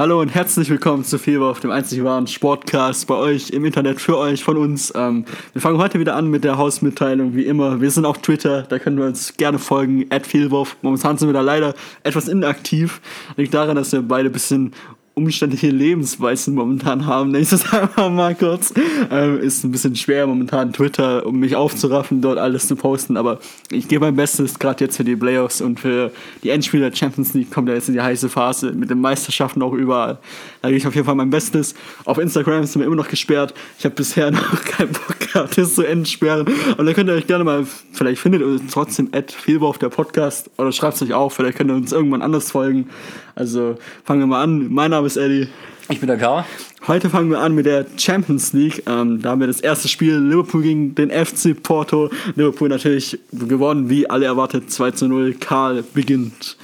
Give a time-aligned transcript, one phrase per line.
[0.00, 4.00] Hallo und herzlich willkommen zu Feber auf dem einzig wahren Sportcast bei euch im Internet
[4.00, 4.90] für euch von uns.
[4.96, 7.82] Ähm, wir fangen heute wieder an mit der Hausmitteilung, wie immer.
[7.82, 10.78] Wir sind auf Twitter, da können wir uns gerne folgen, at Fehlwurf.
[10.80, 13.02] Momentan sind wir da leider etwas inaktiv.
[13.36, 14.72] Liegt daran, dass wir beide ein bisschen
[15.20, 18.72] umständliche Lebensweisen momentan haben, nenne ich das einfach mal kurz.
[19.10, 23.38] Ähm, ist ein bisschen schwer momentan Twitter, um mich aufzuraffen, dort alles zu posten, aber
[23.70, 26.10] ich gebe mein Bestes, gerade jetzt für die Playoffs und für
[26.42, 29.62] die Endspiele der Champions League kommt ja jetzt in die heiße Phase mit den Meisterschaften
[29.62, 30.18] auch überall.
[30.62, 31.74] Da gebe ich auf jeden Fall mein Bestes.
[32.04, 33.54] Auf Instagram sind wir immer noch gesperrt.
[33.78, 36.46] Ich habe bisher noch keinen Bock gehabt, das zu entsperren.
[36.76, 40.50] Und da könnt ihr euch gerne mal, vielleicht findet ihr trotzdem Ed auf der Podcast
[40.58, 42.88] oder schreibt es euch auf, vielleicht könnt ihr uns irgendwann anders folgen.
[43.34, 44.72] Also fangen wir mal an.
[44.72, 45.48] Mein Name ist Eddie.
[45.88, 46.44] Ich bin der Karl.
[46.86, 48.84] Heute fangen wir an mit der Champions League.
[48.86, 52.10] Ähm, da haben wir das erste Spiel Liverpool gegen den FC Porto.
[52.36, 55.34] Liverpool natürlich gewonnen, wie alle erwartet, 2 zu 0.
[55.34, 56.56] Karl beginnt.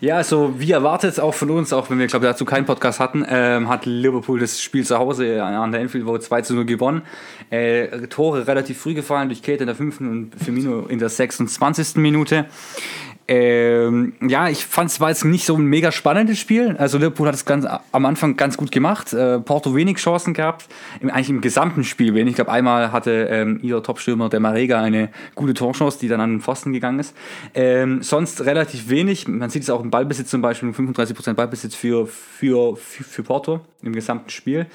[0.00, 3.24] Ja, also wie erwartet, auch von uns, auch wenn wir, glaube dazu keinen Podcast hatten,
[3.28, 7.02] ähm, hat Liverpool das Spiel zu Hause an der Enfield Road 2 zu 0 gewonnen.
[7.50, 10.00] Äh, Tore relativ früh gefallen durch Kate in der 5.
[10.00, 11.96] und Firmino in der 26.
[11.96, 12.46] Minute.
[13.32, 16.74] Ähm, ja, ich fand es war jetzt nicht so ein mega spannendes Spiel.
[16.78, 19.12] Also Liverpool hat es ganz am Anfang ganz gut gemacht.
[19.12, 20.66] Äh, Porto wenig Chancen gehabt.
[20.98, 22.30] Im, eigentlich im gesamten Spiel wenig.
[22.30, 26.30] Ich glaube, einmal hatte ähm, ihr Topstürmer, der Marega, eine gute Torchance, die dann an
[26.30, 27.14] den Pfosten gegangen ist.
[27.54, 29.28] Ähm, sonst relativ wenig.
[29.28, 33.60] Man sieht es auch im Ballbesitz zum Beispiel, 35% Ballbesitz für, für, für, für Porto
[33.84, 34.66] im gesamten Spiel.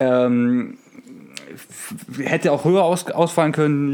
[0.00, 0.78] Ähm,
[2.18, 3.88] hätte auch höher aus, ausfallen können.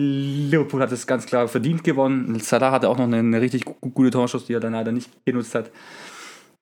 [0.51, 2.39] Liverpool hat es ganz klar verdient gewonnen.
[2.41, 5.55] Salah hatte auch noch eine, eine richtig gute Torschuss, die er dann leider nicht genutzt
[5.55, 5.71] hat.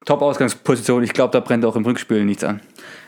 [0.04, 1.02] Top-Ausgangsposition.
[1.02, 2.60] Ich glaube, da brennt auch im Rückspiel nichts an.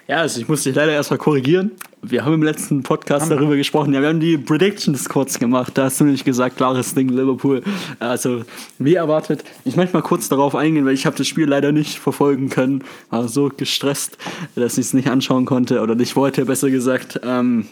[0.07, 1.71] Ja, also ich muss dich leider erstmal korrigieren.
[2.03, 3.95] Wir haben im letzten Podcast haben darüber gesprochen.
[3.95, 5.73] Ja, wir haben die Predictions kurz gemacht.
[5.79, 7.63] Da hast du nämlich gesagt, klares Ding, Liverpool.
[7.99, 8.43] Also,
[8.79, 9.43] wie erwartet.
[9.65, 12.85] Ich möchte mal kurz darauf eingehen, weil ich habe das Spiel leider nicht verfolgen können.
[13.09, 14.19] War so gestresst,
[14.55, 17.21] dass ich es nicht anschauen konnte oder nicht wollte, besser gesagt.
[17.25, 17.67] Ähm,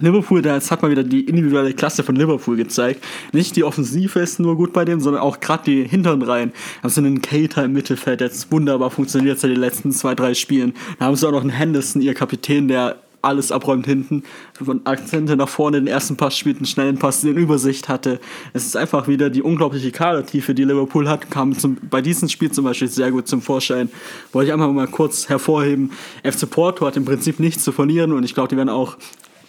[0.00, 3.04] Liverpool, da hat mal wieder die individuelle Klasse von Liverpool gezeigt.
[3.32, 6.52] Nicht die Offensive ist nur gut bei dem, sondern auch gerade die hinteren Reihen.
[6.76, 10.14] Da haben sie einen Cater im Mittelfeld, der jetzt wunderbar funktioniert seit den letzten zwei,
[10.14, 10.74] drei Spielen.
[10.98, 15.36] Da haben sie auch noch einen Henderson, ihr Kapitän, der alles abräumt hinten, von Akzente
[15.36, 18.20] nach vorne den ersten Pass spielt, einen schnellen Pass, den Übersicht hatte.
[18.52, 22.50] Es ist einfach wieder die unglaubliche Kadertiefe, die Liverpool hat, kam zum, bei diesem Spiel
[22.50, 23.88] zum Beispiel sehr gut zum Vorschein.
[24.32, 25.92] Wollte ich einfach mal kurz hervorheben.
[26.24, 28.96] FC Porto hat im Prinzip nichts zu verlieren und ich glaube, die werden auch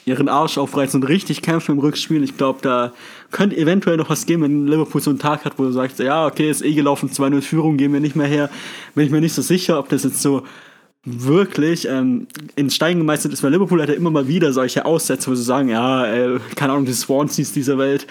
[0.06, 2.24] ihren Arsch aufreißen und richtig kämpfen im Rückspiel.
[2.24, 2.92] Ich glaube, da
[3.32, 6.26] könnte eventuell noch was geben, wenn Liverpool so einen Tag hat, wo du sagst, ja,
[6.26, 8.50] okay, ist eh gelaufen, 2-0 Führung, gehen wir nicht mehr her.
[8.96, 10.44] Bin ich mir nicht so sicher, ob das jetzt so
[11.06, 15.30] wirklich ähm, in Stein gemeißelt ist, weil Liverpool hat ja immer mal wieder solche Aussätze,
[15.30, 18.08] wo sie sagen, ja, äh, keine Ahnung, die Swanseas dieser Welt,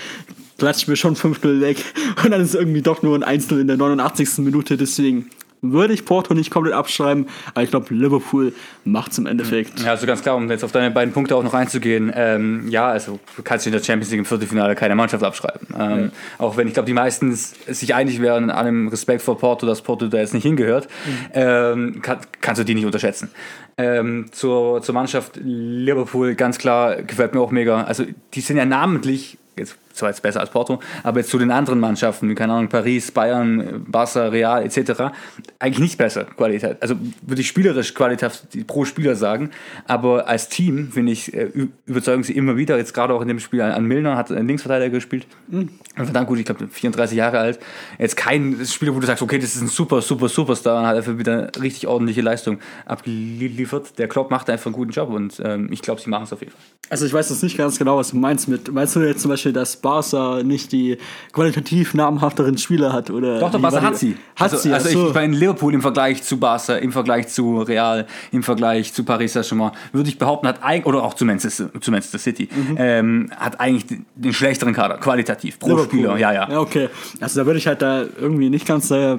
[0.59, 1.83] klatschen wir schon 5-0 weg
[2.25, 4.39] und dann ist irgendwie doch nur ein Einzel in der 89.
[4.39, 5.31] Minute, deswegen
[5.63, 8.53] würde ich Porto nicht komplett abschreiben, aber ich glaube, Liverpool
[8.85, 9.81] macht es im Endeffekt.
[9.81, 12.89] Ja, also ganz klar, um jetzt auf deine beiden Punkte auch noch einzugehen, ähm, ja,
[12.89, 15.69] also du kannst in der Champions League im Viertelfinale keine Mannschaft abschreiben.
[15.79, 16.11] Ähm, ja.
[16.39, 19.83] Auch wenn ich glaube, die meisten sich einig wären, in allem Respekt vor Porto, dass
[19.83, 21.31] Porto da jetzt nicht hingehört, mhm.
[21.35, 23.31] ähm, kann, kannst du die nicht unterschätzen.
[23.79, 27.85] Ähm, zur, zur Mannschaft Liverpool, ganz klar, gefällt mir auch mega.
[27.85, 31.51] Also die sind ja namentlich jetzt zwar jetzt besser als Porto, aber jetzt zu den
[31.51, 35.13] anderen Mannschaften, wie keine Ahnung, Paris, Bayern, Barca, Real etc.,
[35.59, 36.77] eigentlich nicht besser Qualität.
[36.81, 38.33] Also würde ich spielerisch Qualität
[38.67, 39.51] pro Spieler sagen,
[39.87, 41.51] aber als Team, finde ich, äh,
[41.87, 44.91] überzeugen sie immer wieder, jetzt gerade auch in dem Spiel an Milner, hat einen Linksverteidiger
[44.91, 45.69] gespielt, mhm.
[45.95, 47.61] verdammt gut, ich glaube 34 Jahre alt,
[47.99, 50.97] jetzt kein Spieler, wo du sagst, okay, das ist ein super, super, Superstar und hat
[50.97, 53.99] einfach wieder richtig ordentliche Leistung abgeliefert.
[53.99, 56.41] Der Klopp macht einfach einen guten Job und ähm, ich glaube, sie machen es auf
[56.41, 56.61] jeden Fall.
[56.91, 59.31] Also ich weiß jetzt nicht ganz genau, was du meinst mit, meinst du jetzt zum
[59.31, 60.97] Beispiel, dass Barca nicht die
[61.33, 63.11] qualitativ namhafteren Spieler hat?
[63.11, 64.17] Oder doch, doch, Barca hat sie.
[64.37, 65.09] Hat also, sie, also so.
[65.09, 69.35] ich meine, Liverpool im Vergleich zu Barca, im Vergleich zu Real, im Vergleich zu Paris
[69.35, 72.77] Saint-Germain, würde ich behaupten, hat eigentlich, oder auch zu Manchester, zu Manchester City, mhm.
[72.79, 76.01] ähm, hat eigentlich den schlechteren Kader, qualitativ, pro Liverpool.
[76.01, 76.51] Spieler, ja, ja.
[76.51, 76.89] Ja, okay.
[77.21, 79.19] Also da würde ich halt da irgendwie nicht ganz äh,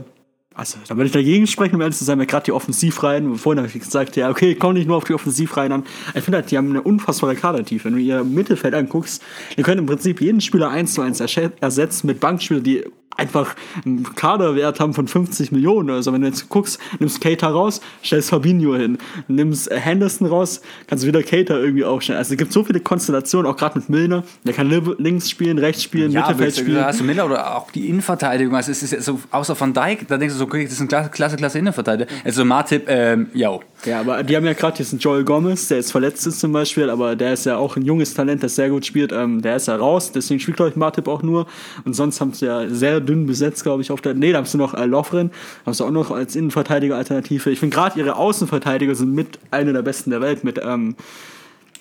[0.55, 3.63] also, da würde ich dagegen sprechen, um ehrlich zu sein, weil gerade die Offensivreihen, vorhin
[3.63, 5.83] habe ich gesagt, ja, okay, komm nicht nur auf die Offensivreihen an.
[6.13, 7.85] Ich finde halt, die haben eine unfassbare Kadertiefe.
[7.85, 9.23] Wenn du ihr Mittelfeld anguckst,
[9.57, 12.83] ihr könnt im Prinzip jeden Spieler eins zu eins ersetzen mit Bankspielern, die
[13.17, 13.55] einfach
[13.85, 15.89] einen Kaderwert haben von 50 Millionen.
[15.89, 21.03] Also wenn du jetzt guckst, nimmst Cater raus, stellst Fabinho hin, nimmst Henderson raus, kannst
[21.03, 22.17] du wieder Cater irgendwie aufstellen.
[22.17, 24.23] Also es gibt so viele Konstellationen, auch gerade mit Milner.
[24.43, 26.77] Der kann links spielen, rechts spielen, ja, Mittelfeld spielen.
[26.77, 28.55] Ja, hast du Milner oder auch die Innenverteidigung.
[28.55, 30.87] Also es ist so, außer Van Dijk, da denkst du so, okay, das ist ein
[30.87, 32.09] klasse, klasse, klasse Innenverteidiger.
[32.23, 33.59] Also Martip, ähm, ja.
[33.85, 36.89] Ja, aber die haben ja gerade diesen Joel Gomez, der jetzt verletzt ist zum Beispiel,
[36.89, 39.11] aber der ist ja auch ein junges Talent, das sehr gut spielt.
[39.11, 41.47] Ähm, der ist ja raus, deswegen spielt, glaube ich, Martip auch nur.
[41.83, 44.13] Und sonst haben sie ja sehr dünn besetzt, glaube ich, auf der.
[44.13, 45.31] Nee, da haben sie noch äh, Lofren,
[45.65, 47.49] haben sie auch noch als Innenverteidiger-Alternative.
[47.49, 50.61] Ich finde gerade ihre Außenverteidiger sind mit einer der besten der Welt mit.
[50.63, 50.95] Ähm,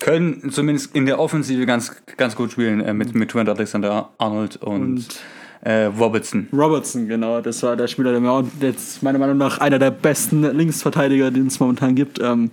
[0.03, 4.56] können zumindest in der Offensive ganz, ganz gut spielen äh, mit, mit Trent Alexander Arnold
[4.56, 5.20] und, und
[5.62, 6.49] äh, Robertson.
[6.53, 7.41] Robertson, genau.
[7.41, 11.31] Das war der Spieler, der mir auch jetzt meiner Meinung nach einer der besten Linksverteidiger,
[11.31, 12.20] den es momentan gibt.
[12.20, 12.50] Ähm,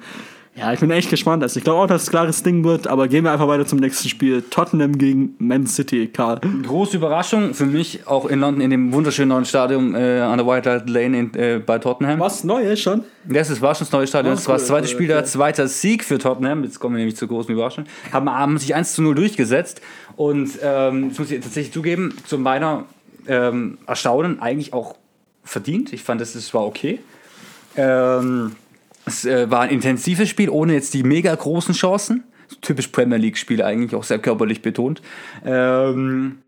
[0.59, 1.41] ja, ich bin echt gespannt.
[1.41, 3.65] Also ich glaube auch, dass es ein klares Ding wird, aber gehen wir einfach weiter
[3.65, 4.41] zum nächsten Spiel.
[4.41, 6.41] Tottenham gegen Man City, Karl.
[6.63, 10.45] Große Überraschung für mich, auch in London in dem wunderschönen neuen Stadion äh, an der
[10.45, 12.19] White Hart Lane in, äh, bei Tottenham.
[12.19, 13.05] Was Neues schon?
[13.25, 14.33] Das ist, war schon das neue Stadion.
[14.33, 16.63] Oh, das cool, war das zweite Spiel, der zweite Sieg für Tottenham.
[16.63, 17.85] Jetzt kommen wir nämlich zur großen Überraschung.
[18.11, 19.81] Haben, haben sich 1 zu 0 durchgesetzt.
[20.17, 22.83] Und ähm, das muss ich tatsächlich zugeben, zu meiner
[23.29, 24.95] ähm, Erstaunen eigentlich auch
[25.43, 25.93] verdient.
[25.93, 26.99] Ich fand, das war okay.
[27.77, 28.55] Ähm,
[29.05, 32.23] es äh, war ein intensives Spiel, ohne jetzt die mega großen Chancen.
[32.61, 35.01] Typisch Premier League-Spiel eigentlich, auch sehr körperlich betont.
[35.45, 36.39] Ähm,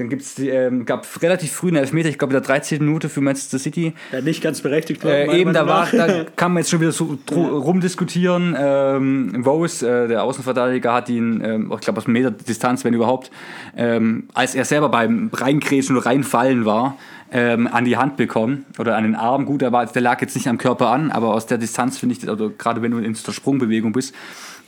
[0.00, 2.82] dann gibt's, ähm, gab relativ früh einen Elfmeter, ich glaube in der 13.
[2.82, 3.92] Minute für Manchester City.
[4.12, 5.04] Ja, nicht ganz berechtigt.
[5.04, 8.56] Äh, eben, da, war, da kann man jetzt schon wieder so rumdiskutieren.
[8.58, 13.30] Ähm, Rose, äh, der Außenverteidiger, hat ihn, ähm, ich glaube aus Meter Distanz, wenn überhaupt,
[13.76, 16.96] ähm, als er selber beim Reinkrätschen oder Reinfallen war,
[17.32, 19.46] ähm, an die Hand bekommen oder an den Arm.
[19.46, 22.16] Gut, der, war, der lag jetzt nicht am Körper an, aber aus der Distanz finde
[22.16, 24.14] ich, also gerade wenn du in der Sprungbewegung bist,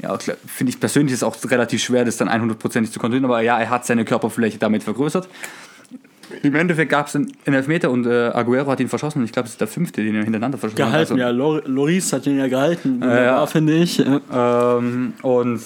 [0.01, 3.59] ja, finde ich persönlich ist auch relativ schwer, das dann 100%ig zu kontrollieren, aber ja,
[3.59, 5.29] er hat seine Körperfläche damit vergrößert.
[6.43, 9.19] Im Endeffekt gab es einen Elfmeter und äh, Aguero hat ihn verschossen.
[9.19, 10.93] Und ich glaube, das ist der fünfte, den er hintereinander verschossen hat.
[10.93, 11.61] Gehalten, also, ja.
[11.67, 13.03] Loris hat ihn ja gehalten.
[13.03, 13.47] Äh, ja.
[13.47, 14.03] finde ich.
[14.33, 15.61] Ähm, und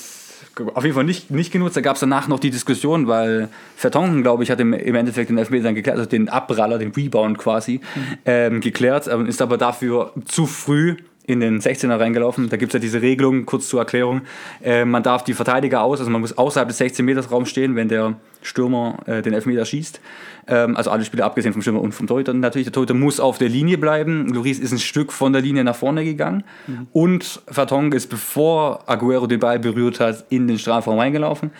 [0.75, 1.77] auf jeden Fall nicht, nicht genutzt.
[1.77, 5.31] Da gab es danach noch die Diskussion, weil Vertongen, glaube ich, hat im, im Endeffekt
[5.31, 8.19] den Elfmeter dann geklärt, also den Abpraller, den Rebound quasi, mhm.
[8.25, 12.49] ähm, geklärt, ähm, ist aber dafür zu früh in den 16er reingelaufen.
[12.49, 14.23] Da gibt es ja diese Regelung, kurz zur Erklärung.
[14.63, 17.77] Äh, man darf die Verteidiger aus, also man muss außerhalb des 16 Meters Raums stehen,
[17.77, 20.01] wenn der Stürmer äh, den Elfmeter schießt.
[20.49, 22.67] Ähm, also alle Spieler abgesehen vom Stürmer und vom Torhüter natürlich.
[22.67, 24.29] Der Torhüter muss auf der Linie bleiben.
[24.29, 26.45] Loris ist ein Stück von der Linie nach vorne gegangen.
[26.67, 26.87] Mhm.
[26.93, 31.51] Und Vertong ist, bevor Aguero den Ball berührt hat, in den Strafraum reingelaufen.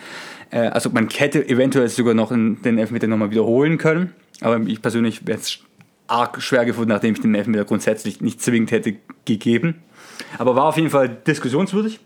[0.49, 4.13] Äh, also man hätte eventuell sogar noch den Elfmeter nochmal wiederholen können.
[4.41, 5.59] Aber ich persönlich wäre es
[6.07, 8.95] arg schwer gefunden, nachdem ich den Elfmeter grundsätzlich nicht zwingend hätte
[9.25, 9.83] gegeben.
[10.37, 11.99] Aber war auf jeden Fall diskussionswürdig.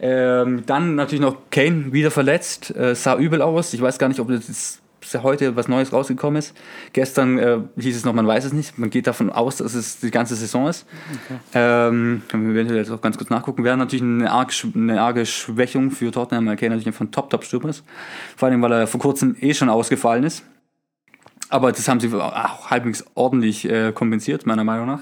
[0.00, 3.74] Ähm, dann natürlich noch Kane wieder verletzt, äh, sah übel aus.
[3.74, 4.80] Ich weiß gar nicht, ob das
[5.22, 6.54] heute was Neues rausgekommen ist.
[6.92, 8.78] Gestern äh, hieß es noch, man weiß es nicht.
[8.78, 10.86] Man geht davon aus, dass es die ganze Saison ist.
[11.24, 11.40] Okay.
[11.54, 13.64] Ähm, können wir eventuell jetzt auch ganz kurz nachgucken.
[13.64, 17.84] Wäre natürlich eine, arg, eine arge Schwächung für Tottenham, weil Kane natürlich von Top-Top-Stürmer ist.
[18.36, 20.44] Vor allem, weil er vor kurzem eh schon ausgefallen ist.
[21.50, 25.00] Aber das haben sie auch halbwegs ordentlich äh, kompensiert, meiner Meinung nach.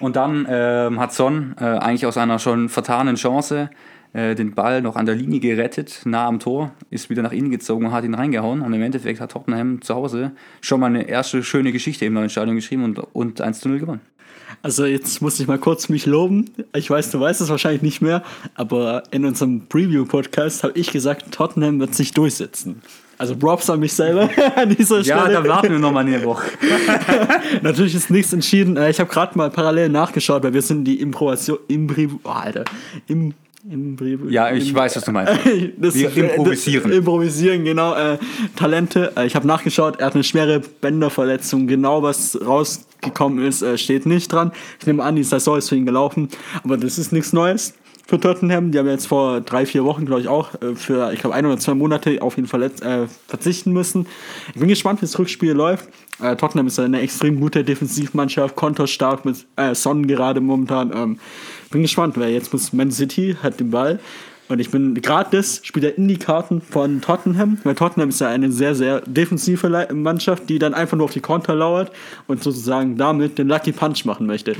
[0.00, 3.70] Und dann äh, hat Son äh, eigentlich aus einer schon vertanen Chance
[4.12, 7.50] äh, den Ball noch an der Linie gerettet, nah am Tor, ist wieder nach innen
[7.50, 8.60] gezogen und hat ihn reingehauen.
[8.60, 12.28] Und im Endeffekt hat Tottenham zu Hause schon mal eine erste schöne Geschichte im neuen
[12.28, 14.00] Stadion geschrieben und, und 1 zu 0 gewonnen.
[14.60, 16.50] Also jetzt muss ich mal kurz mich loben.
[16.74, 18.22] Ich weiß, du weißt es wahrscheinlich nicht mehr,
[18.54, 22.82] aber in unserem Preview-Podcast habe ich gesagt, Tottenham wird sich durchsetzen.
[23.22, 25.32] Also Props an mich selber an dieser Stelle.
[25.32, 26.44] Ja, da warten wir nochmal eine Woche.
[27.62, 28.76] Natürlich ist nichts entschieden.
[28.76, 32.64] Äh, ich habe gerade mal parallel nachgeschaut, weil wir sind die Improvisation, Imbriv, oh, Alter,
[33.06, 33.32] Im,
[34.28, 35.34] ja, ich Im, weiß, was du meinst.
[35.76, 36.90] das, wir improvisieren.
[36.90, 37.94] Das, improvisieren, genau.
[37.94, 38.18] Äh,
[38.56, 39.12] Talente.
[39.16, 41.68] Äh, ich habe nachgeschaut, er hat eine schwere Bänderverletzung.
[41.68, 44.50] Genau was rausgekommen ist, äh, steht nicht dran.
[44.80, 46.28] Ich nehme an, die Saison ist für ihn gelaufen.
[46.64, 47.74] Aber das ist nichts Neues
[48.12, 48.72] für Tottenham.
[48.72, 51.46] Die haben jetzt vor drei, vier Wochen, glaube ich, auch äh, für, ich glaube, ein
[51.46, 54.06] oder zwei Monate auf ihn verletzt, äh, verzichten müssen.
[54.52, 55.88] Ich bin gespannt, wie das Rückspiel läuft.
[56.20, 60.92] Äh, Tottenham ist eine extrem gute Defensivmannschaft, konterstark mit äh, Sonnen gerade momentan.
[60.94, 61.18] Ähm,
[61.70, 63.98] bin gespannt, weil jetzt muss Man City hat den Ball.
[64.50, 68.28] Und ich bin gerade das spielt in die Karten von Tottenham, weil Tottenham ist ja
[68.28, 71.90] eine sehr, sehr defensive Mannschaft, die dann einfach nur auf die Konter lauert
[72.26, 74.54] und sozusagen damit den Lucky Punch machen möchte.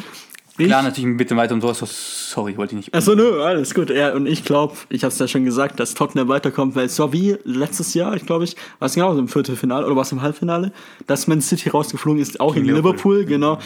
[0.63, 0.69] Ich?
[0.69, 1.73] Klar, natürlich ein bisschen weiter und so.
[1.73, 2.95] Sorry, wollte ich nicht.
[2.95, 3.91] Achso, nö, alles gut.
[3.91, 6.99] Ja, und ich glaube, ich habe es ja schon gesagt, dass Tottenham weiterkommt, weil es
[6.99, 10.13] war wie letztes Jahr, ich glaube ich, war es genau im Viertelfinale oder war es
[10.13, 10.73] im Halbfinale,
[11.07, 13.59] dass Man City rausgeflogen ist, auch in Liverpool, Liverpool genau.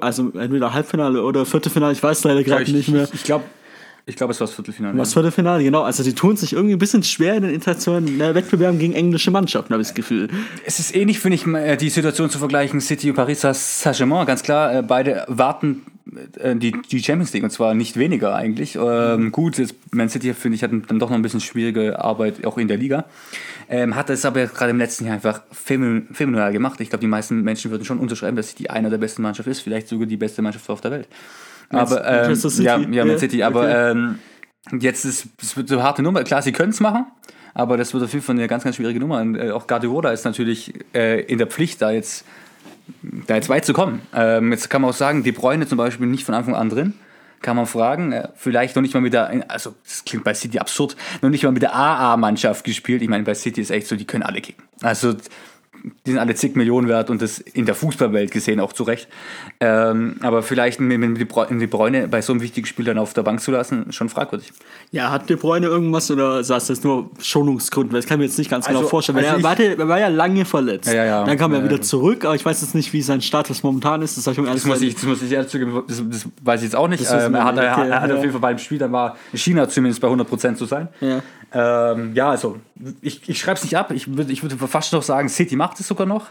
[0.00, 3.04] Also entweder Halbfinale oder Viertelfinale, ich weiß leider gerade nicht mehr.
[3.04, 3.44] Ich, ich glaube,
[4.06, 4.98] ich glaube, es war das Viertelfinale.
[4.98, 5.82] Was Viertelfinale, genau.
[5.82, 9.72] Also die tun sich irgendwie ein bisschen schwer in den internationalen Wettbewerben gegen englische Mannschaften,
[9.72, 10.28] habe ich das Gefühl.
[10.66, 14.26] Es ist ähnlich, finde ich, äh, die Situation zu vergleichen, City und Paris Saint-Germain.
[14.26, 18.76] Ganz klar, äh, beide warten äh, die, die Champions League und zwar nicht weniger eigentlich.
[18.80, 22.46] Ähm, gut, jetzt Man City, finde ich, hat dann doch noch ein bisschen schwierige Arbeit
[22.46, 23.06] auch in der Liga.
[23.68, 26.80] Ähm, hat es aber gerade im letzten Jahr einfach phänomenal gemacht.
[26.80, 29.60] Ich glaube, die meisten Menschen würden schon unterschreiben, dass City einer der besten Mannschaften ist,
[29.60, 31.08] vielleicht sogar die beste Mannschaft auf der Welt.
[31.70, 33.42] Aber ähm, ja, ja, Man City.
[33.42, 33.90] Aber okay.
[33.92, 34.18] ähm,
[34.78, 36.22] jetzt ist es wird so eine harte Nummer.
[36.24, 37.06] Klar, sie können es machen,
[37.54, 39.20] aber das wird auf jeden Fall eine ganz, ganz schwierige Nummer.
[39.20, 42.24] Und, äh, auch Guardiola ist natürlich äh, in der Pflicht, da jetzt,
[43.02, 44.02] da jetzt weit zu kommen.
[44.14, 46.94] Ähm, jetzt kann man auch sagen, De Bruyne zum Beispiel nicht von Anfang an drin.
[47.40, 50.58] Kann man fragen, äh, vielleicht noch nicht mal mit der, also das klingt bei City
[50.58, 53.02] absurd, noch nicht mal mit der AA-Mannschaft gespielt.
[53.02, 54.64] Ich meine, bei City ist echt so, die können alle kicken.
[54.80, 55.14] Also
[56.06, 59.08] die sind alle zig Millionen wert und das in der Fußballwelt gesehen auch zu Recht.
[59.60, 63.40] Ähm, aber vielleicht mit, De Bruyne bei so einem wichtigen Spiel dann auf der Bank
[63.40, 64.52] zu lassen, schon fragwürdig.
[64.90, 67.92] Ja, hat De Bruyne irgendwas oder saß das nur Schonungsgrund?
[67.92, 69.16] Weil Das kann ich mir jetzt nicht ganz genau Also- vorstellen.
[69.18, 70.88] Weil also er, war, er war ja lange verletzt.
[70.88, 71.24] Ja, ja, ja.
[71.24, 74.16] Dann kam er wieder zurück, aber ich weiß jetzt nicht, wie sein Status momentan ist.
[74.16, 76.76] Das, ich Das muss ich, das muss ich ehrlich zugeben, das, das weiß ich jetzt
[76.76, 77.04] auch nicht.
[77.10, 80.00] Ähm, er hat, er, er hat auf jeden Fall beim Spiel, dann war China zumindest
[80.00, 80.88] bei 100% zu sein.
[81.54, 81.92] Ja.
[81.92, 82.56] Ähm, ja, also
[83.00, 83.90] ich, ich schreibe es nicht ab.
[83.92, 86.26] Ich würde ich würde fast noch sagen, City macht es sogar noch.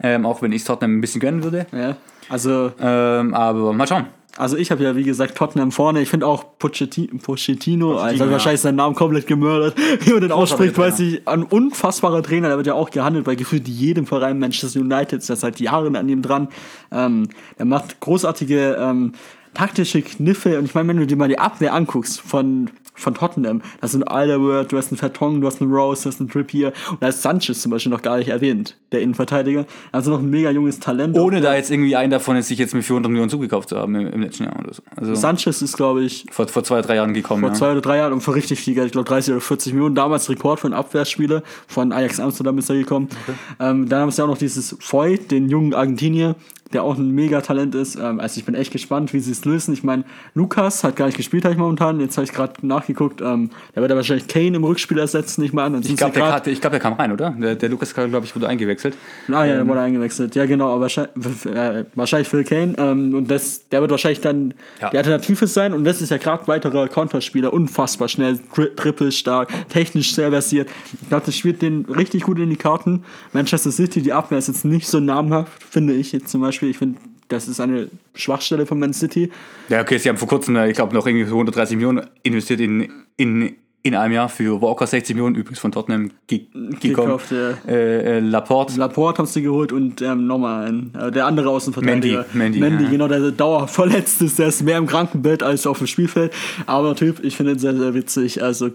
[0.00, 1.66] Ähm, auch wenn ich Tottenham ein bisschen gönnen würde.
[1.72, 1.96] Ja.
[2.28, 4.06] Also, Ähm, aber mal schauen.
[4.36, 6.00] also ich habe ja, wie gesagt, Tottenham vorne.
[6.00, 8.30] Ich finde auch Pochettino, Pochettino, also ja.
[8.30, 11.26] wahrscheinlich seinen Namen komplett gemördert, wie man den ausspricht, weiß ich.
[11.26, 14.38] Ein unfassbarer Trainer, der wird ja auch gehandelt bei gefühlt jedem Verein.
[14.38, 16.48] Manchester United ist ja seit Jahren an ihm dran.
[16.92, 19.12] Ähm, er macht großartige ähm,
[19.54, 23.62] taktische Kniffe und ich meine, wenn du dir mal die Abwehr anguckst von von Tottenham.
[23.80, 26.72] Das sind Alderweireld, du hast einen Vertong, du hast einen Rose, du hast einen Trippier
[26.90, 29.66] und da ist Sanchez zum Beispiel noch gar nicht erwähnt, der Innenverteidiger.
[29.92, 31.16] Also noch ein mega junges Talent.
[31.16, 33.94] Ohne da jetzt irgendwie einen davon jetzt sich jetzt mit 400 Millionen zugekauft zu haben
[33.94, 34.82] im, im letzten Jahr oder so.
[34.96, 37.42] Also Sanchez ist, glaube ich, vor, vor zwei, drei Jahren gekommen.
[37.42, 37.54] vor ja.
[37.54, 39.94] zwei oder drei Jahren und für richtig viel Geld, ich glaube 30 oder 40 Millionen.
[39.94, 41.42] Damals Rekord für einen Abwehrspieler.
[41.66, 43.08] Von Ajax Amsterdam ist er gekommen.
[43.60, 46.36] Ähm, dann haben sie auch noch dieses Foy, den jungen Argentinier,
[46.72, 47.96] der auch ein Mega-Talent ist.
[47.96, 49.72] Ähm, also ich bin echt gespannt, wie sie es lösen.
[49.72, 52.00] Ich meine, Lukas hat gar nicht gespielt, habe ich momentan.
[52.00, 53.20] Jetzt habe ich gerade nachgeguckt.
[53.20, 55.80] Ähm, der wird ja wahrscheinlich Kane im Rückspiel ersetzen, nicht mal an.
[55.80, 57.30] Ich glaube, der, glaub, der kam rein, oder?
[57.30, 58.96] Der, der Lukas, glaube ich, wurde eingewechselt.
[59.28, 60.34] Ah ja, der wurde eingewechselt.
[60.34, 62.74] Ja, genau, aber wahrscheinlich, äh, wahrscheinlich Phil Kane.
[62.76, 64.90] Ähm, und das, der wird wahrscheinlich dann Ja.
[64.90, 65.72] die Alternative sein.
[65.72, 70.68] Und das ist ja gerade weiterer Konterspieler, unfassbar schnell, tri trippelstark, technisch sehr versiert.
[71.00, 73.04] Ich glaube, das spielt den richtig gut in die Karten.
[73.32, 76.57] Manchester City, die Abwehr ist jetzt nicht so namhaft, finde ich jetzt zum Beispiel.
[76.66, 76.98] Ich finde,
[77.28, 79.30] das ist eine Schwachstelle von Man City.
[79.68, 82.60] Ja, okay, sie haben vor kurzem, äh, ich glaube, noch irgendwie so 130 Millionen investiert
[82.60, 86.46] in, in, in einem Jahr für Walker 60 Millionen, übrigens von Tottenham ge.
[86.80, 87.50] Gekauft, ja.
[87.66, 88.78] Äh, äh, Laporte.
[88.78, 92.26] Laporte haben sie geholt und ähm, nochmal ein, äh, der andere Außenverteidiger.
[92.32, 92.90] Mendy, Mendy, Mendy ja.
[92.90, 94.38] genau, der dauerverletzt ist.
[94.38, 96.32] Der ist mehr im Krankenbett als auf dem Spielfeld.
[96.66, 98.42] Aber Typ, ich finde ihn sehr, sehr witzig.
[98.42, 98.70] Also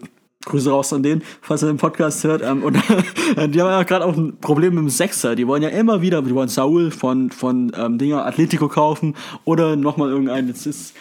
[0.46, 2.42] Grüße raus an den, falls er den Podcast hört.
[2.44, 2.74] Ähm, und
[3.38, 5.36] die haben ja gerade auch ein Problem mit dem Sechser.
[5.36, 9.76] Die wollen ja immer wieder, die wollen Saul von, von ähm, Dinger Atletico kaufen oder
[9.76, 10.48] nochmal irgendeinen.
[10.50, 10.94] Jetzt ist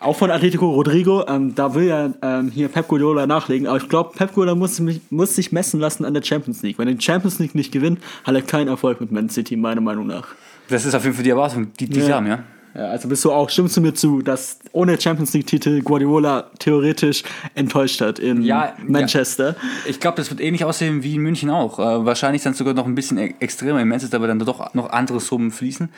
[0.00, 3.88] auch von Atletico Rodrigo, ähm, da will ja ähm, hier Pep Guardiola nachlegen, aber ich
[3.88, 6.78] glaube, Pep Guardiola muss, muss sich messen lassen an der Champions League.
[6.78, 9.80] Wenn er die Champions League nicht gewinnt, hat er keinen Erfolg mit Man City, meiner
[9.80, 10.26] Meinung nach.
[10.68, 12.16] Das ist auf jeden Fall die Erwartung, die, die Ja.
[12.16, 12.40] haben, ja.
[12.74, 17.22] Ja, also bist du auch, stimmst du mir zu, dass ohne Champions League-Titel Guardiola theoretisch
[17.54, 19.54] enttäuscht hat in Ja, Manchester?
[19.86, 21.78] Ich glaube, das wird ähnlich aussehen wie in München auch.
[21.78, 24.90] Äh, wahrscheinlich dann sogar noch ein bisschen e- extremer in Manchester, aber dann doch noch
[24.90, 25.88] andere Summen fließen.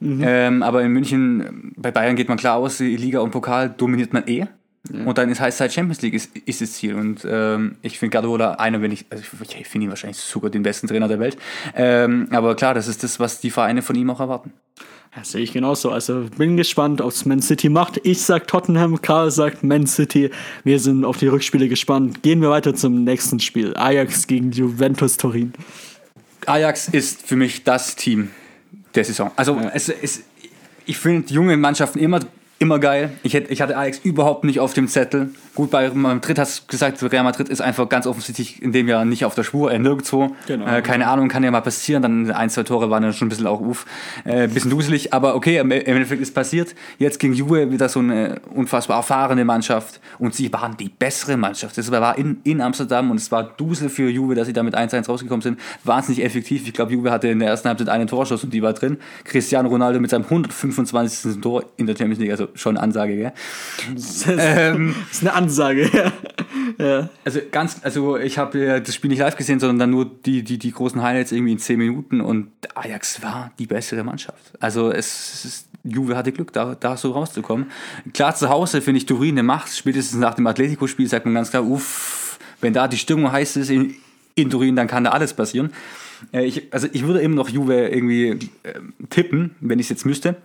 [0.00, 4.12] Ähm, aber in München, bei Bayern geht man klar aus, die Liga und Pokal dominiert
[4.12, 4.46] man eh.
[5.06, 6.94] Und dann ist, heißt halt Champions League ist, ist das Ziel.
[6.94, 10.50] Und ähm, ich finde Guardiola einer, wenn ich, also ich, ich finde ihn wahrscheinlich sogar
[10.50, 11.38] den besten Trainer der Welt.
[11.74, 14.52] Ähm, aber klar, das ist das, was die Vereine von ihm auch erwarten.
[15.16, 15.90] Das sehe ich genauso.
[15.90, 18.00] Also bin gespannt, ob es Man City macht.
[18.02, 20.30] Ich sag Tottenham, Karl sagt Man City.
[20.64, 22.22] Wir sind auf die Rückspiele gespannt.
[22.22, 23.76] Gehen wir weiter zum nächsten Spiel.
[23.76, 25.52] Ajax gegen Juventus Turin.
[26.46, 28.30] Ajax ist für mich das Team
[28.96, 29.30] der Saison.
[29.36, 30.24] Also es, es,
[30.84, 32.18] ich finde junge Mannschaften immer,
[32.58, 33.10] immer geil.
[33.22, 35.30] Ich, hätte, ich hatte Ajax überhaupt nicht auf dem Zettel.
[35.54, 38.88] Gut, bei Real Madrid hast du gesagt, Real Madrid ist einfach ganz offensichtlich in dem
[38.88, 40.34] Jahr nicht auf der Spur, äh, nirgendwo.
[40.46, 40.66] Genau.
[40.66, 42.02] Äh, keine Ahnung, kann ja mal passieren.
[42.02, 43.86] Dann ein, zwei Tore waren dann schon ein bisschen auch uff,
[44.24, 45.12] äh, ein bisschen duselig.
[45.12, 46.74] Aber okay, im im Endeffekt ist passiert.
[46.98, 50.00] Jetzt gegen Juve wieder so eine unfassbar erfahrene Mannschaft.
[50.18, 51.76] Und sie waren die bessere Mannschaft.
[51.76, 54.76] Das war in, in Amsterdam und es war Dusel für Juve, dass sie da mit
[54.76, 55.60] 1-1 rausgekommen sind.
[55.84, 56.66] Wahnsinnig effektiv.
[56.66, 58.98] Ich glaube, Juve hatte in der ersten Halbzeit einen Torschuss und die war drin.
[59.24, 61.40] Cristiano Ronaldo mit seinem 125.
[61.40, 62.30] Tor in der Champions League.
[62.30, 63.32] Also schon eine Ansage, gell?
[63.94, 65.90] Das Ähm, ist eine Ansage.
[66.78, 66.84] ja.
[66.84, 67.08] ja.
[67.24, 70.42] Also ganz, also ich habe äh, das Spiel nicht live gesehen, sondern dann nur die,
[70.42, 74.52] die, die großen Highlights irgendwie in 10 Minuten und Ajax war die bessere Mannschaft.
[74.60, 77.70] Also es, es ist, Juve hatte Glück, da, da so rauszukommen.
[78.12, 79.70] Klar, zu Hause finde ich Turin eine Macht.
[79.74, 83.70] Spätestens nach dem Atletico-Spiel sagt man ganz klar, uff, wenn da die Stimmung heiß ist
[83.70, 83.94] in,
[84.34, 85.70] in Turin, dann kann da alles passieren.
[86.32, 88.30] Äh, ich, also ich würde eben noch Juve irgendwie
[88.62, 88.80] äh,
[89.10, 90.36] tippen, wenn ich es jetzt müsste.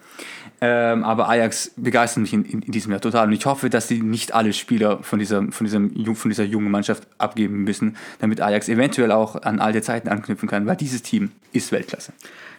[0.61, 3.27] Ähm, aber Ajax begeistert mich in, in, in diesem Jahr total.
[3.27, 6.71] Und ich hoffe, dass sie nicht alle Spieler von dieser, von, diesem, von dieser jungen
[6.71, 11.31] Mannschaft abgeben müssen, damit Ajax eventuell auch an alte Zeiten anknüpfen kann, weil dieses Team
[11.53, 12.13] ist Weltklasse.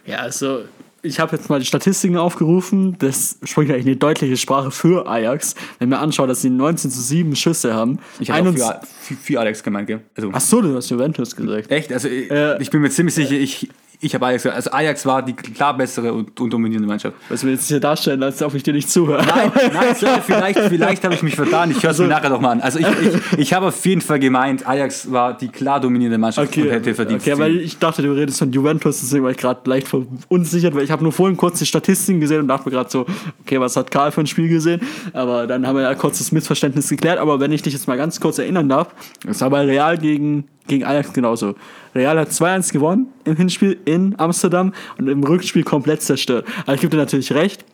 [0.05, 0.63] Ja, also
[1.03, 2.95] ich habe jetzt mal die Statistiken aufgerufen.
[2.99, 5.55] Das spricht eigentlich eine deutliche Sprache für Ajax.
[5.79, 7.99] Wenn man anschaut, dass sie 19 zu 7 Schüsse haben.
[8.19, 10.01] Ich habe für, für, für Alex gemeint, gell?
[10.15, 11.71] Also, Ach so, du hast Juventus gesagt.
[11.71, 11.91] Echt?
[11.91, 13.69] Also äh, ich bin mir ziemlich sicher, ich,
[14.01, 17.15] ich habe Ajax, also Ajax war die klar bessere und, und dominierende Mannschaft.
[17.29, 19.23] Was wir jetzt hier darstellen, als ob ich dir nicht zuhöre.
[19.23, 21.69] Nein, nein vielleicht, vielleicht habe ich mich vertan.
[21.69, 22.61] Ich höre es also, mir nachher noch mal an.
[22.61, 26.49] Also ich, ich, ich habe auf jeden Fall gemeint, Ajax war die klar dominierende Mannschaft
[26.49, 27.21] okay, und hätte verdient.
[27.21, 30.83] Okay, weil ich dachte, du redest von Juventus, deswegen war ich gerade leicht verunsichert, weil
[30.83, 33.05] ich habe nur vorhin kurz die Statistiken gesehen und dachte mir gerade so,
[33.45, 34.81] okay, was hat Karl für ein Spiel gesehen?
[35.13, 37.19] Aber dann haben wir ja kurz das Missverständnis geklärt.
[37.19, 38.87] Aber wenn ich dich jetzt mal ganz kurz erinnern darf,
[39.27, 41.55] es war bei Real gegen gegen Ajax genauso.
[41.93, 46.47] Real hat 2-1 gewonnen im Hinspiel in Amsterdam und im Rückspiel komplett zerstört.
[46.63, 47.65] Aber ich gebe dir natürlich recht,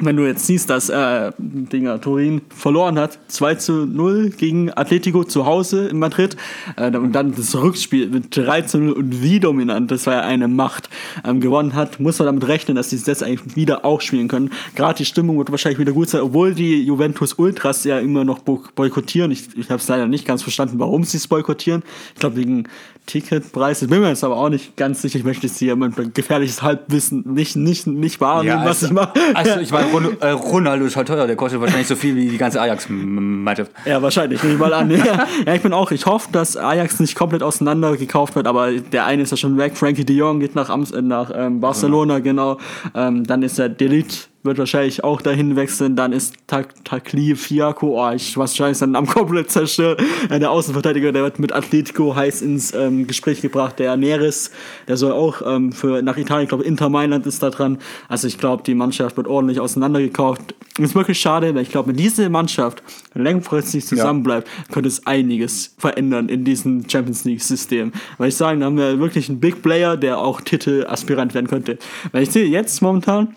[0.00, 5.24] wenn du jetzt siehst, dass äh, Dinger, Turin verloren hat, 2 zu 0 gegen Atletico
[5.24, 6.36] zu Hause in Madrid
[6.76, 10.20] äh, und dann das Rückspiel mit 3 zu 0 und wie dominant, das war ja
[10.20, 10.90] eine Macht,
[11.24, 14.28] ähm, gewonnen hat, muss man damit rechnen, dass die es jetzt eigentlich wieder auch spielen
[14.28, 14.50] können.
[14.74, 18.40] Gerade die Stimmung wird wahrscheinlich wieder gut sein, obwohl die Juventus Ultras ja immer noch
[18.40, 19.30] boykottieren.
[19.30, 21.82] Ich, ich habe es leider nicht ganz verstanden, warum sie es boykottieren.
[22.14, 22.64] Ich glaube, wegen
[23.06, 23.82] Ticketpreis.
[23.82, 25.18] Ich bin mir jetzt aber auch nicht ganz sicher.
[25.18, 28.90] Ich möchte jetzt hier mit gefährliches Halbwissen nicht, nicht, nicht wahrnehmen, ja, also, was ich
[28.90, 29.12] mache.
[29.34, 31.26] Also, ich meine, äh, Ronaldo ist halt teuer.
[31.26, 33.70] Der kostet wahrscheinlich so viel wie die ganze Ajax-Mannschaft.
[33.84, 34.42] Ja, wahrscheinlich.
[34.42, 34.90] Nehme ich mal an.
[35.46, 35.90] ja, ich bin auch.
[35.92, 39.56] Ich hoffe, dass Ajax nicht komplett auseinander gekauft wird, aber der eine ist ja schon
[39.56, 39.76] weg.
[39.76, 42.20] Frankie de Jong geht nach, Am äh, nach ähm, Barcelona, ja.
[42.20, 42.58] genau.
[42.94, 45.96] Ähm, dann ist der Delete wird wahrscheinlich auch dahin wechseln.
[45.96, 50.02] Dann ist Takli Fiaco, oh, ich wahrscheinlich seinen Namen komplett zerstört.
[50.30, 53.78] Äh, der Außenverteidiger, der wird mit Atletico heiß ins ähm, Gespräch gebracht.
[53.78, 54.50] Der Neres,
[54.88, 57.78] der soll auch ähm, für nach Italien, ich glaube Inter Mailand ist da dran.
[58.08, 60.54] Also ich glaube, die Mannschaft wird ordentlich auseinandergekauft.
[60.78, 62.82] Ist wirklich schade, weil ich glaube, wenn diese Mannschaft
[63.14, 64.74] langfristig zusammenbleibt, ja.
[64.74, 67.92] könnte es einiges verändern in diesem Champions League-System.
[68.18, 71.78] Weil ich sagen, da haben wir wirklich einen Big Player, der auch Titelaspirant werden könnte.
[72.12, 73.34] Weil ich sehe jetzt momentan,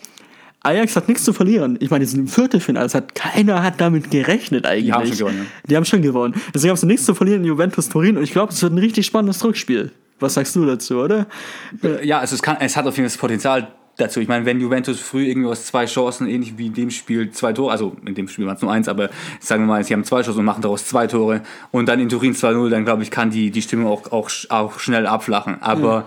[0.61, 1.77] Ajax hat nichts zu verlieren.
[1.79, 2.85] Ich meine, die sind im Viertelfinale.
[2.85, 4.85] Das hat, keiner hat damit gerechnet eigentlich.
[4.85, 5.47] Die haben schon gewonnen.
[5.69, 6.35] Die haben schon gewonnen.
[6.53, 8.17] Deswegen haben sie nichts zu verlieren in Juventus Turin.
[8.17, 9.91] Und ich glaube, es wird ein richtig spannendes Rückspiel.
[10.19, 11.27] Was sagst du dazu, oder?
[12.03, 14.19] Ja, also es, kann, es hat auf jeden Fall das Potenzial dazu.
[14.19, 17.53] Ich meine, wenn Juventus früh irgendwie aus zwei Chancen, ähnlich wie in dem Spiel, zwei
[17.53, 20.03] Tore, also in dem Spiel waren es nur eins, aber sagen wir mal, sie haben
[20.03, 23.11] zwei Chancen und machen daraus zwei Tore und dann in Turin 2-0, dann glaube ich,
[23.11, 25.61] kann die, die Stimmung auch, auch, auch schnell abflachen.
[25.61, 26.05] Aber mhm.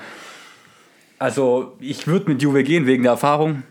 [1.19, 3.63] also ich würde mit Juve gehen wegen der Erfahrung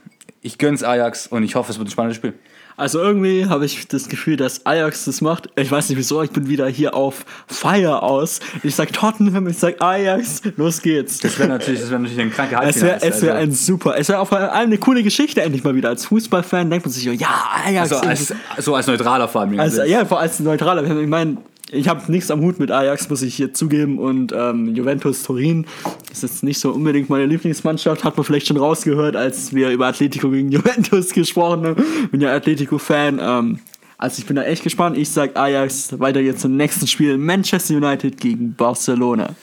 [0.41, 2.33] ich gönn's Ajax und ich hoffe, es wird ein spannendes Spiel.
[2.77, 5.49] Also irgendwie habe ich das Gefühl, dass Ajax das macht.
[5.55, 8.39] Ich weiß nicht wieso, ich bin wieder hier auf Fire aus.
[8.63, 11.19] Ich sag Tottenham, ich sag Ajax, los geht's.
[11.19, 12.63] Das wäre natürlich, das wär natürlich ein kranker.
[12.63, 13.31] Es wäre wär also.
[13.31, 15.89] ein super, es wäre auf allem eine coole Geschichte endlich mal wieder.
[15.89, 17.91] Als Fußballfan denkt man sich, ja, Ajax.
[17.91, 19.59] Also als, so als neutraler Fan.
[19.59, 21.01] Also, ja, vor allem als neutraler.
[21.01, 21.37] Ich meine,
[21.71, 23.97] ich habe nichts am Hut mit Ajax, muss ich hier zugeben.
[23.97, 25.65] Und ähm, Juventus Turin
[26.11, 28.03] ist jetzt nicht so unbedingt meine Lieblingsmannschaft.
[28.03, 31.83] Hat man vielleicht schon rausgehört, als wir über Atletico gegen Juventus gesprochen haben.
[32.11, 33.19] Bin ja Atletico-Fan.
[33.21, 33.59] Ähm,
[33.97, 34.97] also ich bin da echt gespannt.
[34.97, 37.17] Ich sage Ajax weiter jetzt zum nächsten Spiel.
[37.17, 39.35] Manchester United gegen Barcelona.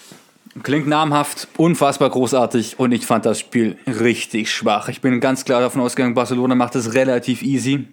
[0.63, 4.89] Klingt namhaft, unfassbar großartig und ich fand das Spiel richtig schwach.
[4.89, 7.87] Ich bin ganz klar davon ausgegangen, Barcelona macht es relativ easy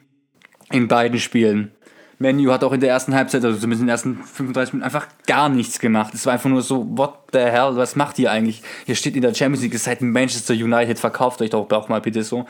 [0.71, 1.74] in beiden Spielen.
[2.19, 5.07] Menu hat auch in der ersten Halbzeit, also zumindest in den ersten 35 Minuten, einfach
[5.27, 6.13] gar nichts gemacht.
[6.13, 8.61] Es war einfach nur so, what the hell, was macht ihr eigentlich?
[8.85, 12.01] Ihr steht in der Champions League, ihr seid Manchester United, verkauft euch doch auch mal
[12.01, 12.45] bitte so.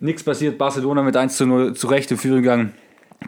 [0.00, 2.74] Nichts passiert, Barcelona mit 1 zu 0 zurecht in Führung gegangen.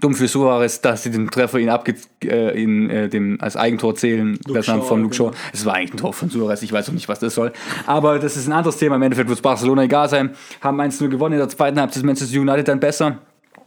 [0.00, 3.94] Dumm für Suarez, dass sie den Treffer ihn abge äh, in, äh, dem, als Eigentor
[3.94, 5.30] zählen, Luke das Shaw, von Luke Shaw.
[5.30, 5.38] Genau.
[5.52, 7.52] Es war eigentlich ein Tor von Suarez, ich weiß auch nicht, was das soll.
[7.86, 8.96] Aber das ist ein anderes Thema.
[8.96, 10.30] Im Endeffekt wird es Barcelona egal sein.
[10.60, 13.18] Haben 1-0 gewonnen in der zweiten Halbzeit, Manchester United dann besser.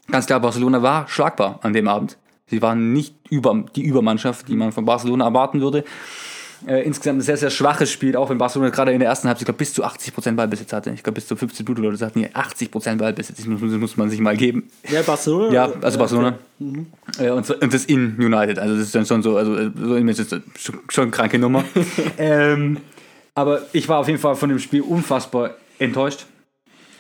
[0.09, 2.17] Ganz klar, Barcelona war schlagbar an dem Abend.
[2.47, 5.83] Sie waren nicht über, die Übermannschaft, die man von Barcelona erwarten würde.
[6.65, 9.43] Äh, insgesamt ein sehr, sehr schwaches Spiel, auch wenn Barcelona gerade in der ersten Halbzeit,
[9.43, 10.89] ich glaube, bis zu 80% Ballbesitz hatte.
[10.89, 13.37] Ich glaube, bis zu 15 Blut oder so hatten die 80% Ballbesitz.
[13.37, 14.69] Das muss, das muss man sich mal geben.
[14.89, 15.53] Ja, Barcelona?
[15.53, 16.29] Ja, also Barcelona.
[16.29, 16.37] Okay.
[16.59, 16.87] Mhm.
[17.19, 18.57] Äh, und, das in United.
[18.57, 21.63] Also, das ist dann schon so, also, so ist das schon, schon eine kranke Nummer.
[22.17, 22.77] ähm,
[23.35, 26.25] aber ich war auf jeden Fall von dem Spiel unfassbar enttäuscht.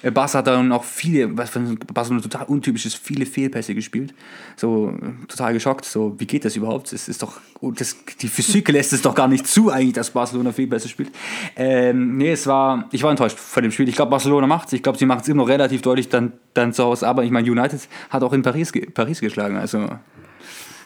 [0.03, 1.59] Äh, Barca hat dann auch viele, was für
[1.93, 4.13] Barcelona total untypisch ist, viele Fehlpässe gespielt.
[4.55, 4.93] So
[5.27, 5.85] total geschockt.
[5.85, 6.91] So, wie geht das überhaupt?
[6.93, 10.11] Das ist doch, oh, das, die Physik lässt es doch gar nicht zu, eigentlich, dass
[10.11, 11.11] Barcelona Fehlpässe spielt.
[11.55, 13.89] Ähm, nee, es war, ich war enttäuscht von dem Spiel.
[13.89, 14.73] Ich glaube, Barcelona macht es.
[14.73, 17.07] Ich glaube, sie macht es immer noch relativ deutlich dann, dann zu Hause.
[17.07, 19.57] Aber ich meine, United hat auch in Paris, Paris geschlagen.
[19.57, 19.87] Also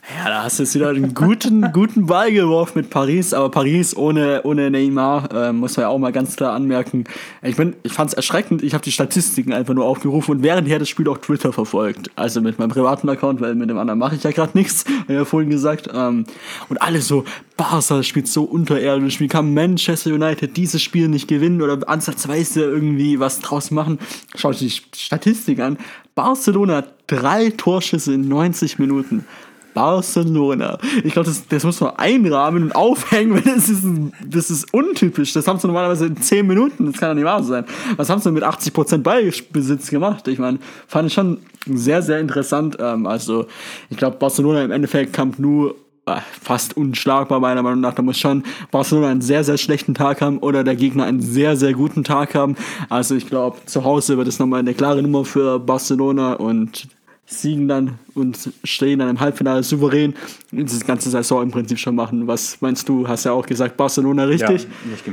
[0.10, 3.96] Ja, da hast du jetzt wieder einen guten, guten Ball geworfen mit Paris, aber Paris
[3.96, 7.04] ohne, ohne Neymar, äh, muss man ja auch mal ganz klar anmerken.
[7.44, 10.80] Ich, bin, ich fand es erschreckend, ich habe die Statistiken einfach nur aufgerufen und währendher
[10.80, 12.10] das Spiel auch Twitter verfolgt.
[12.16, 15.14] Also mit meinem privaten Account, weil mit dem anderen mache ich ja gerade nichts, habe
[15.14, 15.88] ich ja vorhin gesagt.
[15.94, 16.26] Ähm,
[16.70, 17.24] und alle so,
[17.56, 23.20] Barca spielt so unterirdisch, wie kann Manchester United dieses Spiel nicht gewinnen oder ansatzweise irgendwie
[23.20, 24.00] was draus machen?
[24.36, 25.78] Schaut die Statistik an.
[26.16, 29.26] Barcelona drei Torschüsse in 90 Minuten.
[29.74, 30.78] Barcelona.
[31.04, 33.84] Ich glaube, das, das muss man einrahmen und aufhängen, weil das ist,
[34.26, 35.34] das ist untypisch.
[35.34, 36.86] Das haben sie normalerweise in 10 Minuten.
[36.92, 37.66] Das kann ja nicht wahr sein.
[37.96, 40.28] Was haben sie mit 80% Ballbesitz gemacht?
[40.28, 42.78] Ich meine, fand ich schon sehr, sehr interessant.
[42.80, 43.46] Ähm, also,
[43.90, 45.76] ich glaube, Barcelona im Endeffekt Camp nur
[46.08, 47.94] äh, fast unschlagbar meiner Meinung nach.
[47.94, 51.56] Da muss schon Barcelona einen sehr, sehr schlechten Tag haben oder der Gegner einen sehr,
[51.56, 52.56] sehr guten Tag haben.
[52.90, 56.88] Also ich glaube, zu Hause wird es nochmal eine klare Nummer für Barcelona und
[57.32, 60.14] siegen dann und stehen dann im Halbfinale souverän
[60.52, 62.28] diese ganze Saison im Prinzip schon machen.
[62.28, 63.08] Was meinst du?
[63.08, 64.68] Hast ja auch gesagt, Barcelona richtig.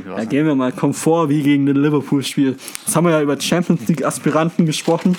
[0.05, 2.55] Ja, da gehen wir mal Komfort wie gegen den Liverpool-Spiel.
[2.85, 5.15] Jetzt haben wir ja über Champions League-Aspiranten gesprochen.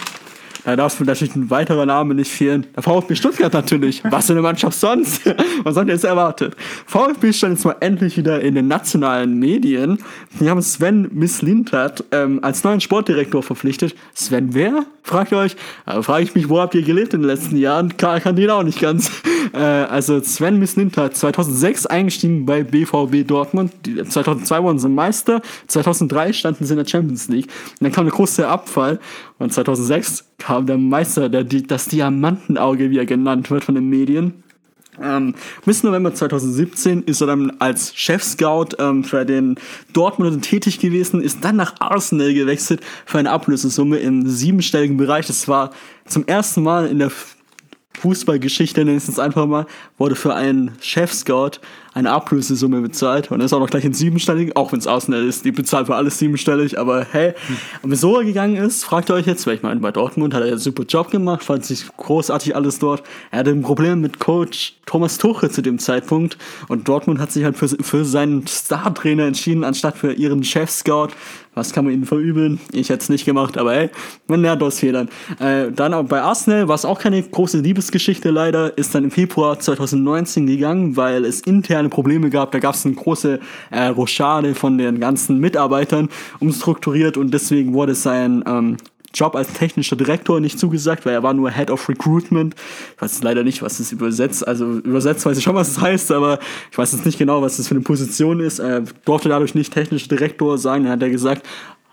[0.64, 2.66] Da darf natürlich ein weiterer Name nicht fehlen.
[2.76, 4.02] Der VfB Stuttgart natürlich.
[4.04, 5.22] Was für eine Mannschaft sonst?
[5.64, 6.54] Was hat jetzt erwartet?
[6.86, 9.98] VfB stand jetzt mal endlich wieder in den nationalen Medien.
[10.38, 13.94] Die haben Sven Misslintert ähm, als neuen Sportdirektor verpflichtet.
[14.14, 14.84] Sven wer?
[15.02, 15.56] Fragt euch.
[15.86, 17.96] Da frage ich mich, wo habt ihr gelebt in den letzten Jahren?
[17.96, 19.10] Karl kann den auch nicht ganz.
[19.52, 23.72] Äh, also Sven Misslintert, 2006 eingestiegen bei BVB Dortmund.
[24.08, 25.42] 2002 wurden sie Meister.
[25.66, 27.46] 2003 standen sie in der Champions League.
[27.46, 29.00] Und dann kam der große Abfall.
[29.40, 34.44] Und 2006 kam der Meister, der, das Diamantenauge, wie er genannt wird von den Medien.
[35.02, 35.34] Ähm,
[35.64, 39.56] bis November 2017 ist er dann als Chef-Scout ähm, für den
[39.92, 45.26] Dortmund tätig gewesen, ist dann nach Arsenal gewechselt für eine Ablösesumme im siebenstelligen Bereich.
[45.26, 45.70] Das war
[46.06, 47.10] zum ersten Mal in der
[48.00, 49.66] Fußballgeschichte, nenne ich es einfach mal,
[49.98, 51.60] wurde für einen Chef-Scout
[51.92, 55.44] eine Ablösesumme bezahlt und ist auch noch gleich in siebenstellig, auch wenn es Arsenal ist,
[55.44, 57.34] die bezahlt für alles siebenstellig, aber hey,
[57.82, 60.42] und wieso er gegangen ist, fragt ihr euch jetzt, weil ich meine, bei Dortmund hat
[60.42, 63.02] er einen super Job gemacht, fand sich großartig alles dort.
[63.30, 66.36] Er hatte ein Problem mit Coach Thomas Tuchel zu dem Zeitpunkt
[66.68, 71.10] und Dortmund hat sich halt für, für seinen Star-Trainer entschieden, anstatt für ihren Chef-Scout.
[71.54, 72.60] Was kann man ihnen verübeln?
[72.72, 73.90] Ich hätte es nicht gemacht, aber hey,
[74.28, 75.08] man lernt aus Fehlern.
[75.40, 79.10] Äh, dann auch bei Arsenal war es auch keine große Liebesgeschichte leider, ist dann im
[79.10, 82.52] Februar 2019 gegangen, weil es intern interne Probleme gab.
[82.52, 83.40] Da gab es eine große
[83.70, 88.76] äh, Rochade von den ganzen Mitarbeitern umstrukturiert und deswegen wurde sein ähm,
[89.12, 92.54] Job als technischer Direktor nicht zugesagt, weil er war nur Head of Recruitment.
[92.94, 94.46] Ich weiß leider nicht, was das übersetzt.
[94.46, 96.38] Also übersetzt weiß ich schon, was es heißt, aber
[96.70, 98.60] ich weiß jetzt nicht genau, was das für eine Position ist.
[98.60, 100.84] Er durfte dadurch nicht technischer Direktor sein.
[100.84, 101.44] Dann hat er gesagt,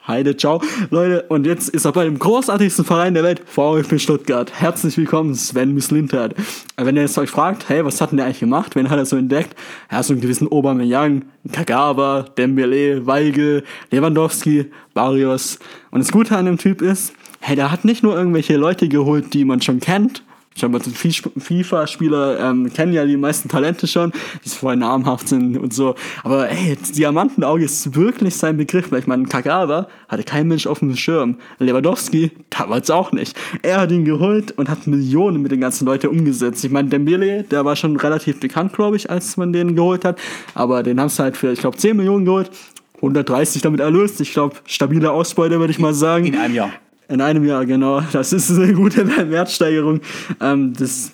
[0.07, 0.61] Heide, ciao.
[0.89, 4.49] Leute, und jetzt ist er bei dem großartigsten Verein der Welt, VfB Stuttgart.
[4.53, 6.33] Herzlich willkommen, Sven Mislintert.
[6.77, 8.77] Wenn ihr jetzt euch fragt, hey, was hat denn der eigentlich gemacht?
[8.77, 9.53] Wen hat er so entdeckt?
[9.89, 15.59] Er hat so einen gewissen Aubameyang, Kagawa, Dembele, Weigel, Lewandowski, Barrios.
[15.91, 19.33] Und das Gute an dem Typ ist, hey, der hat nicht nur irgendwelche Leute geholt,
[19.33, 20.23] die man schon kennt,
[20.57, 24.11] schon mal FIFA-Spieler ähm, kennen ja die meisten Talente schon,
[24.43, 25.95] die voll namhaft sind und so.
[26.23, 30.79] Aber ey, Diamantenauge ist wirklich sein Begriff, weil ich meine, Kagawa hatte kein Mensch auf
[30.79, 31.37] dem Schirm.
[31.59, 33.37] Lewandowski damals auch nicht.
[33.61, 36.63] Er hat ihn geholt und hat Millionen mit den ganzen Leuten umgesetzt.
[36.63, 40.19] Ich meine, Dembele, der war schon relativ bekannt, glaube ich, als man den geholt hat.
[40.53, 42.49] Aber den haben sie halt für, ich glaube, 10 Millionen geholt.
[42.95, 44.19] 130 damit erlöst.
[44.21, 46.25] Ich glaube, stabile Ausbeute, würde ich mal sagen.
[46.25, 46.71] In einem Jahr.
[47.09, 48.01] In einem Jahr, genau.
[48.11, 50.01] Das ist eine gute Wertsteigerung.
[50.41, 51.11] Ähm, das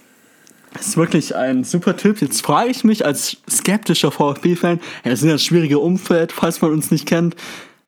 [0.80, 2.22] ist wirklich ein super Tipp.
[2.22, 6.62] Jetzt frage ich mich als skeptischer VfB-Fan, ja, das ist ja ein schwieriges Umfeld, falls
[6.62, 7.36] man uns nicht kennt.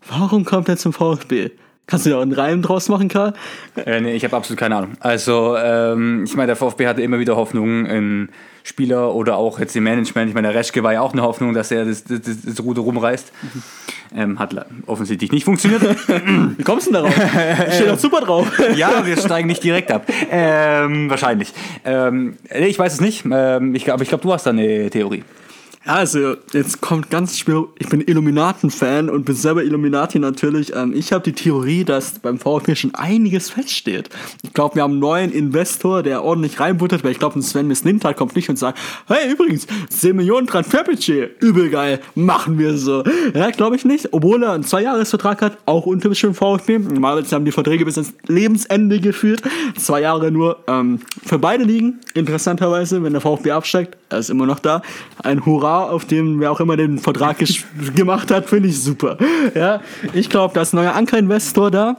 [0.08, 1.52] Warum kommt er zum VfB?
[1.88, 3.34] Kannst du da einen Reim draus machen, Karl?
[3.76, 4.94] Äh, nee, ich habe absolut keine Ahnung.
[5.02, 8.30] Also, ähm, ich meine, der VfB hatte immer wieder Hoffnung in
[8.64, 10.30] Spieler oder auch jetzt im Management.
[10.30, 12.82] Ich meine, der Reschke war ja auch eine Hoffnung, dass er das, das, das Ruder
[12.82, 13.32] rumreißt.
[13.42, 13.64] Mhm.
[14.18, 14.56] Ähm, hat
[14.88, 15.84] offensichtlich nicht funktioniert.
[16.58, 17.14] Wie kommst du denn darauf?
[17.74, 18.52] Steht doch super drauf.
[18.76, 20.08] ja, wir steigen nicht direkt ab.
[20.32, 21.54] Ähm, wahrscheinlich.
[21.84, 25.24] Ähm, ich weiß es nicht, ähm, ich, aber ich glaube, du hast da eine Theorie.
[25.88, 27.66] Also, jetzt kommt ganz schwer.
[27.78, 30.76] Ich bin Illuminaten-Fan und bin selber Illuminati natürlich.
[30.76, 34.10] Ähm, ich habe die Theorie, dass beim VfB schon einiges feststeht.
[34.42, 37.68] Ich glaube, wir haben einen neuen Investor, der ordentlich reinbuttert, weil ich glaube, ein Sven
[37.68, 43.04] Mislintat kommt nicht und sagt, hey, übrigens, 10 Millionen Transferbudget, übel geil, machen wir so.
[43.36, 44.12] Ja, glaube ich nicht.
[44.12, 46.80] Obwohl er einen Zweijahresvertrag hat, auch untypisch für den VfB.
[46.80, 49.44] Normalerweise haben die Verträge bis ins Lebensende geführt.
[49.78, 52.00] Zwei Jahre nur ähm, für beide liegen.
[52.16, 54.82] Interessanterweise, wenn der VfB absteigt, er ist immer noch da.
[55.22, 57.38] Ein Hurra auf dem wer auch immer den Vertrag
[57.96, 59.18] gemacht hat, finde ich super.
[59.54, 59.82] Ja,
[60.14, 61.98] ich glaube, da ist ein neuer Ankerinvestor da.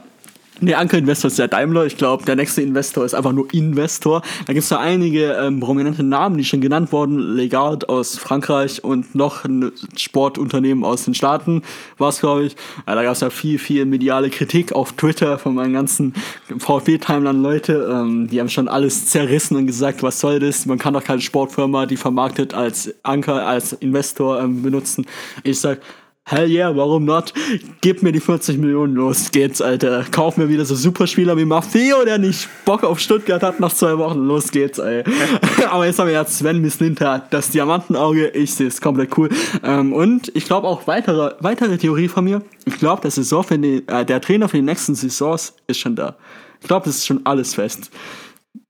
[0.59, 1.85] Nee, Anker Investor ist ja Daimler.
[1.85, 4.23] Ich glaube, der nächste Investor ist einfach nur Investor.
[4.47, 7.35] Da gibt es da einige ähm, prominente Namen, die schon genannt wurden.
[7.35, 11.61] Legard aus Frankreich und noch ein Sportunternehmen aus den Staaten
[11.99, 12.55] war es, glaube ich.
[12.87, 16.13] Ja, da gab es ja viel, viel mediale Kritik auf Twitter von meinen ganzen
[16.57, 17.89] VfB-Timeline-Leute.
[17.91, 20.65] Ähm, die haben schon alles zerrissen und gesagt, was soll das?
[20.65, 25.05] Man kann doch keine Sportfirma, die vermarktet als Anker, als Investor ähm, benutzen.
[25.43, 25.81] Ich sag,
[26.29, 27.33] Hell yeah, warum not?
[27.79, 30.03] Gib mir die 40 Millionen, los geht's, Alter.
[30.11, 33.97] Kauf mir wieder so Superspieler wie Maffeo, der nicht Bock auf Stuttgart hat nach zwei
[33.97, 34.27] Wochen.
[34.27, 35.05] Los geht's, ey.
[35.69, 38.27] Aber jetzt haben wir ja Sven Mislinta, das Diamantenauge.
[38.31, 39.29] Ich sehe es komplett cool.
[39.63, 42.41] Ähm, und ich glaube auch weitere, weitere Theorie von mir.
[42.65, 45.95] Ich glaube, der Saison für die, äh, der Trainer für die nächsten Saisons ist schon
[45.95, 46.17] da.
[46.59, 47.89] Ich glaube, das ist schon alles fest.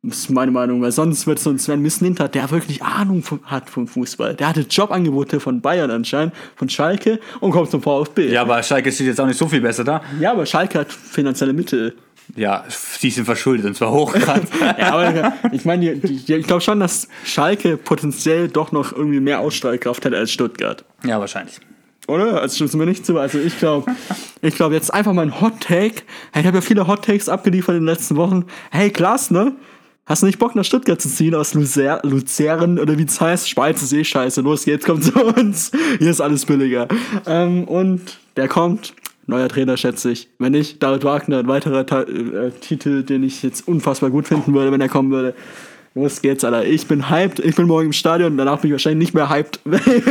[0.03, 3.39] Das ist meine Meinung, weil sonst wird so ein Sven Mislintat, der wirklich Ahnung vom,
[3.43, 4.35] hat vom Fußball.
[4.35, 8.31] Der hatte Jobangebote von Bayern anscheinend, von Schalke und kommt zum VfB.
[8.31, 10.01] Ja, aber Schalke steht jetzt auch nicht so viel besser da.
[10.19, 11.95] Ja, aber Schalke hat finanzielle Mittel.
[12.35, 12.65] Ja,
[13.01, 14.49] die sind verschuldet und zwar hochkant.
[14.77, 20.05] ja, aber ich meine, ich glaube schon, dass Schalke potenziell doch noch irgendwie mehr Ausstrahlkraft
[20.05, 20.83] hat als Stuttgart.
[21.05, 21.59] Ja, wahrscheinlich.
[22.07, 22.41] Oder?
[22.41, 23.17] Also stimmst du mir nicht zu.
[23.19, 23.93] Also ich glaube,
[24.41, 26.03] ich glaube jetzt einfach mal ein Hot Take.
[26.33, 28.45] Ich habe ja viele Hot Takes abgeliefert in den letzten Wochen.
[28.71, 29.53] Hey, Klaas, ne?
[30.07, 33.49] Hast du nicht Bock nach Stuttgart zu ziehen aus Luzer Luzern oder wie es heißt?
[33.49, 34.39] Schweiz ist eh scheiße.
[34.39, 35.69] Los geht's, kommt zu uns.
[35.99, 36.87] Hier ist alles billiger.
[37.25, 38.93] Ähm, und der kommt.
[39.25, 40.29] Neuer Trainer, schätze ich.
[40.39, 44.53] Wenn nicht, David Wagner, ein weiterer Ta äh, Titel, den ich jetzt unfassbar gut finden
[44.53, 45.35] würde, wenn er kommen würde.
[45.93, 46.63] Los geht's, Alter.
[46.63, 47.39] Ich bin hyped.
[47.39, 48.37] Ich bin morgen im Stadion.
[48.37, 49.59] Danach bin ich wahrscheinlich nicht mehr hyped.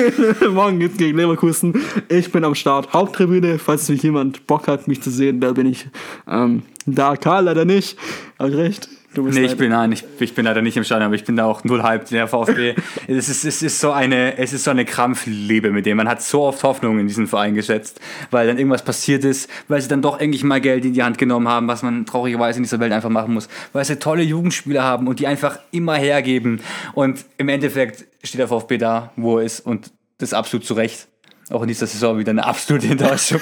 [0.52, 1.72] morgen geht's gegen Leverkusen.
[2.10, 2.92] Ich bin am Start.
[2.92, 3.58] Haupttribüne.
[3.58, 5.86] Falls mich jemand Bock hat, mich zu sehen, da bin ich
[6.28, 7.16] ähm, da.
[7.16, 7.96] Karl leider nicht.
[8.38, 8.90] Hab recht?
[9.16, 11.24] Du bist nee, ich bin, nein, ich, ich, bin leider nicht im Stadion, aber ich
[11.24, 12.10] bin da auch null hyped.
[12.10, 12.74] Der VfB,
[13.08, 15.96] es, ist, es, ist so eine, es ist so eine Krampfliebe mit dem.
[15.96, 17.98] Man hat so oft Hoffnung in diesen Verein gesetzt,
[18.30, 21.16] weil dann irgendwas passiert ist, weil sie dann doch endlich mal Geld in die Hand
[21.16, 24.82] genommen haben, was man traurigerweise in dieser Welt einfach machen muss, weil sie tolle Jugendspieler
[24.82, 26.60] haben und die einfach immer hergeben.
[26.92, 31.08] Und im Endeffekt steht der VfB da, wo er ist und das absolut zu Recht.
[31.48, 33.40] Auch in dieser Saison wieder eine absolute Enttäuschung.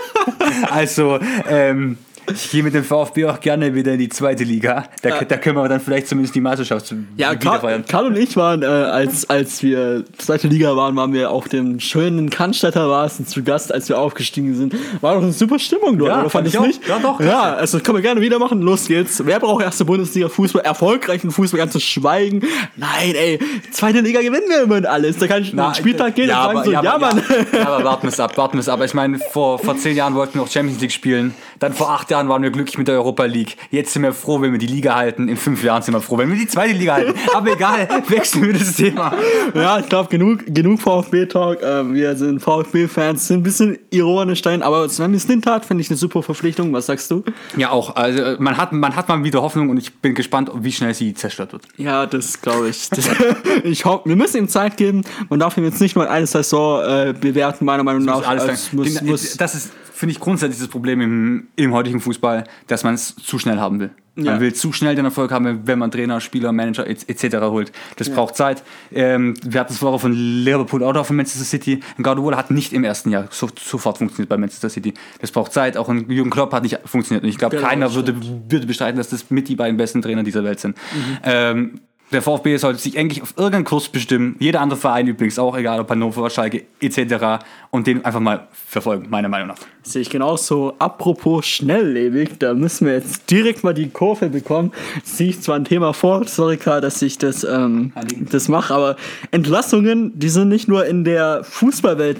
[0.70, 1.18] also,
[1.48, 1.96] ähm,
[2.32, 4.84] ich gehe mit dem VfB auch gerne wieder in die zweite Liga.
[5.02, 5.24] Da, ja.
[5.24, 8.66] da können wir dann vielleicht zumindest die Meisterschaft ja, Karl, Karl und ich waren, äh,
[8.66, 13.72] als, als wir zweite Liga waren, waren wir auf dem schönen Cannstatter Wasen zu Gast,
[13.72, 14.74] als wir aufgestiegen sind.
[15.00, 16.30] War doch eine super Stimmung dort, ja, oder?
[16.30, 16.88] Fand ich, ich nicht?
[16.88, 17.20] Ja, doch.
[17.20, 18.62] Ja, also können wir gerne wieder machen.
[18.62, 19.22] Los geht's.
[19.24, 22.42] Wer braucht erste Bundesliga Fußball, erfolgreichen Fußball, ganz zu schweigen?
[22.76, 23.38] Nein, ey,
[23.70, 25.18] zweite Liga gewinnen wir immer und alles.
[25.18, 27.22] Da kann ich Na, einen Spieltag gehen ja, und sagen so, ja, ja, Mann.
[27.52, 28.80] Ja, aber warten wir es ab, warten wir es ab.
[28.84, 31.34] Ich meine, vor, vor zehn Jahren wollten wir noch Champions League spielen.
[31.58, 33.56] Dann vor acht Jahren Jahren waren wir glücklich mit der Europa League.
[33.70, 35.28] Jetzt sind wir froh, wenn wir die Liga halten.
[35.28, 37.14] In fünf Jahren sind wir froh, wenn wir die zweite Liga halten.
[37.34, 39.14] Aber egal, wechseln wir das Thema.
[39.54, 41.60] Ja, ich glaube, genug, genug VfB-Talk.
[41.62, 44.62] Ähm, wir sind VfB-Fans, sind ein bisschen ironisch dahin.
[44.62, 46.72] Aber Sven Mislintat finde ich eine super Verpflichtung.
[46.72, 47.22] Was sagst du?
[47.56, 47.94] Ja, auch.
[47.94, 51.14] Also, man hat, man hat mal wieder Hoffnung und ich bin gespannt, wie schnell sie
[51.14, 51.62] zerstört wird.
[51.76, 52.90] Ja, das glaube ich.
[52.90, 53.08] Das,
[53.64, 55.04] ich hoffe, wir müssen ihm Zeit geben.
[55.28, 58.22] Man darf ihm jetzt nicht mal eine Saison äh, bewerten, meiner Meinung nach.
[58.22, 62.84] Das, muss, muss, das ist finde ich grundsätzlich das Problem im, im heutigen Fußball, dass
[62.84, 63.90] man es zu schnell haben will.
[64.14, 64.32] Ja.
[64.32, 67.36] Man will zu schnell den Erfolg haben, wenn man Trainer, Spieler, Manager etc.
[67.42, 67.72] holt.
[67.96, 68.14] Das ja.
[68.14, 68.62] braucht Zeit.
[68.92, 71.80] Ähm, wir hatten es vorher von Liverpool oder von Manchester City.
[72.00, 74.94] Guardiola hat nicht im ersten Jahr so, sofort funktioniert bei Manchester City.
[75.20, 75.76] Das braucht Zeit.
[75.76, 77.24] Auch ein Jürgen Klopp hat nicht funktioniert.
[77.24, 78.14] Und ich glaube, genau, keiner würde,
[78.48, 80.76] würde bestreiten, dass das mit die beiden besten Trainer dieser Welt sind.
[80.76, 81.18] Mhm.
[81.24, 81.80] Ähm,
[82.10, 84.36] der VfB sollte sich eigentlich auf irgendeinen Kurs bestimmen.
[84.38, 87.44] Jeder andere Verein übrigens auch, egal ob Hannover, Schalke etc.
[87.70, 89.58] Und den einfach mal verfolgen, meiner Meinung nach.
[89.82, 90.74] Sehe ich genauso.
[90.78, 94.72] Apropos schnelllebig, da müssen wir jetzt direkt mal die Kurve bekommen.
[95.02, 97.92] Ziehe ich zwar ein Thema vor, sorry Karl, dass ich das, ähm,
[98.30, 98.96] das mache, aber
[99.30, 102.18] Entlassungen, die sind nicht nur in der Fußballwelt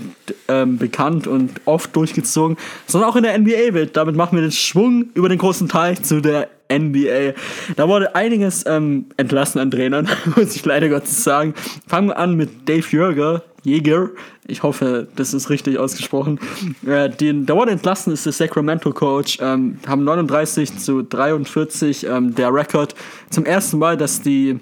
[0.49, 3.97] ähm, bekannt und oft durchgezogen, sondern auch in der NBA-Welt.
[3.97, 7.35] Damit machen wir den Schwung über den großen Teich zu der NBA.
[7.77, 11.55] Da wurde einiges ähm, entlassen an Trainern, muss ich leider Gottes sagen.
[11.87, 14.11] Fangen wir an mit Dave Jürger, Jäger.
[14.47, 16.39] Ich hoffe, das ist richtig ausgesprochen.
[16.87, 19.39] Äh, den, der wurde entlassen, ist der Sacramento Coach.
[19.41, 22.95] Ähm, haben 39 zu 43 ähm, der Rekord.
[23.31, 24.59] Zum ersten Mal, dass die,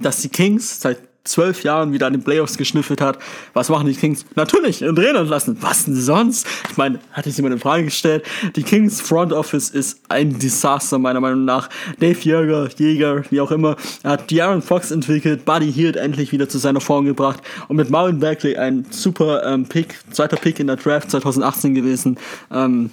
[0.00, 3.18] dass die Kings seit zwölf Jahren wieder an den Playoffs geschnüffelt hat.
[3.54, 4.26] Was machen die Kings?
[4.34, 5.56] Natürlich, einen Trainer lassen.
[5.60, 6.46] Was denn sonst?
[6.70, 8.24] Ich meine, hatte ich jemand in Frage gestellt.
[8.56, 11.70] Die Kings Front Office ist ein Desaster, meiner Meinung nach.
[11.98, 16.58] Dave Jäger, Jäger, wie auch immer, hat De'Aaron Fox entwickelt, Buddy Hield endlich wieder zu
[16.58, 20.76] seiner Form gebracht und mit Marvin Bagley ein super ähm, Pick, zweiter Pick in der
[20.76, 22.18] Draft 2018 gewesen.
[22.52, 22.90] Ähm,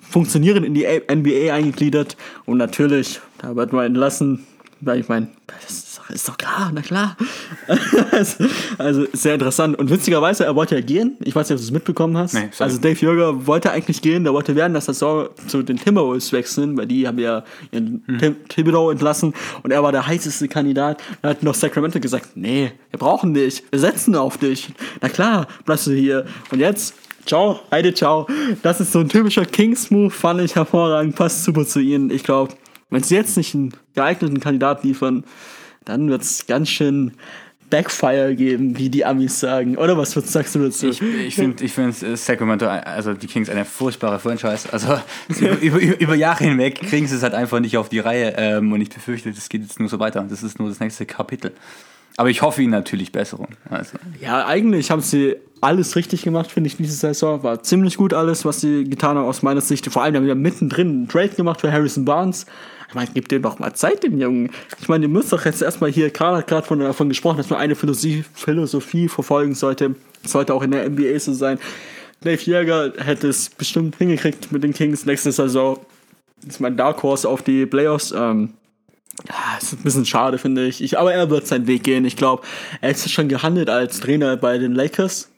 [0.00, 2.16] funktionieren in die NBA eingegliedert
[2.46, 4.46] und natürlich, da wird man entlassen,
[4.80, 5.28] weil ich meine,
[5.66, 7.16] das ist doch, klar, na klar.
[8.10, 8.44] also,
[8.78, 9.78] also, sehr interessant.
[9.78, 11.16] Und witzigerweise, er wollte ja gehen.
[11.24, 12.34] Ich weiß nicht, ob du es mitbekommen hast.
[12.34, 15.78] Nee, also Dave Jürger wollte eigentlich gehen, der wollte werden, dass das so zu den
[15.78, 18.36] Timberwolves wechseln, weil die haben ja ihren hm.
[18.48, 21.02] Thibodeau entlassen und er war der heißeste Kandidat.
[21.22, 24.68] Da hat noch Sacramento gesagt, nee, wir brauchen dich, wir setzen auf dich.
[25.00, 26.26] Na klar, bleibst du hier.
[26.50, 26.94] Und jetzt
[27.26, 28.26] Ciao, Heide, ciao.
[28.62, 32.10] Das ist so ein typischer Kings-Move, fand ich hervorragend, passt super zu ihnen.
[32.10, 32.52] Ich glaube,
[32.90, 35.24] wenn sie jetzt nicht einen geeigneten Kandidat liefern,
[35.84, 37.12] dann wird es ganz schön
[37.70, 39.76] Backfire geben, wie die Amis sagen.
[39.76, 40.88] Oder was, sagst du dazu?
[40.88, 44.68] Ich, ich finde ich find Sacramento, also die Kings, eine furchtbare Franchise.
[44.72, 44.98] Also
[45.40, 48.34] über, über, über, Jahre hinweg kriegen sie es halt einfach nicht auf die Reihe.
[48.36, 50.24] Ähm, und ich befürchte, das geht jetzt nur so weiter.
[50.28, 51.52] Das ist nur das nächste Kapitel.
[52.16, 53.48] Aber ich hoffe ihnen natürlich Besserung.
[53.68, 53.98] Also.
[54.20, 57.42] Ja, eigentlich haben sie alles richtig gemacht, finde ich, diese Saison.
[57.42, 59.86] War ziemlich gut alles, was sie getan haben aus meiner Sicht.
[59.90, 62.46] Vor allem haben wir mittendrin einen Trade gemacht für Harrison Barnes.
[62.88, 64.50] Ich meine, gib dem doch mal Zeit, den Jungen.
[64.80, 67.74] Ich meine, ihr müsst doch jetzt erstmal hier, hat gerade davon gesprochen, dass man eine
[67.74, 69.94] Philosophie, Philosophie verfolgen sollte.
[70.22, 71.58] Das sollte auch in der NBA so sein.
[72.22, 75.78] Dave Jäger hätte es bestimmt hingekriegt mit den Kings nächste Saison.
[76.40, 78.12] Das ist mein Dark Horse auf die Playoffs.
[78.16, 78.54] Ähm,
[79.28, 80.82] ja, ist ein bisschen schade, finde ich.
[80.82, 80.98] ich.
[80.98, 82.04] Aber er wird seinen Weg gehen.
[82.04, 82.42] Ich glaube,
[82.80, 85.30] er ist schon gehandelt als Trainer bei den Lakers.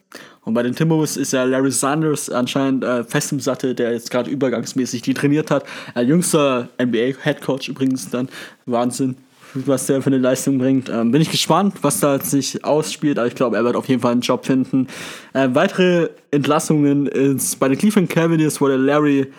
[0.47, 4.09] Und bei den Timberwolves ist ja Larry Sanders anscheinend äh, fest im Sattel, der jetzt
[4.09, 5.65] gerade übergangsmäßig die trainiert hat.
[5.93, 8.29] Äh, jüngster NBA-Headcoach übrigens dann.
[8.65, 9.17] Wahnsinn,
[9.53, 10.87] was der für eine Leistung bringt.
[10.87, 13.19] Ähm, bin ich gespannt, was da sich ausspielt.
[13.19, 14.87] Aber ich glaube, er wird auf jeden Fall einen Job finden.
[15.33, 19.29] Äh, weitere Entlassungen ist bei den Cleveland Cavaliers wurde Larry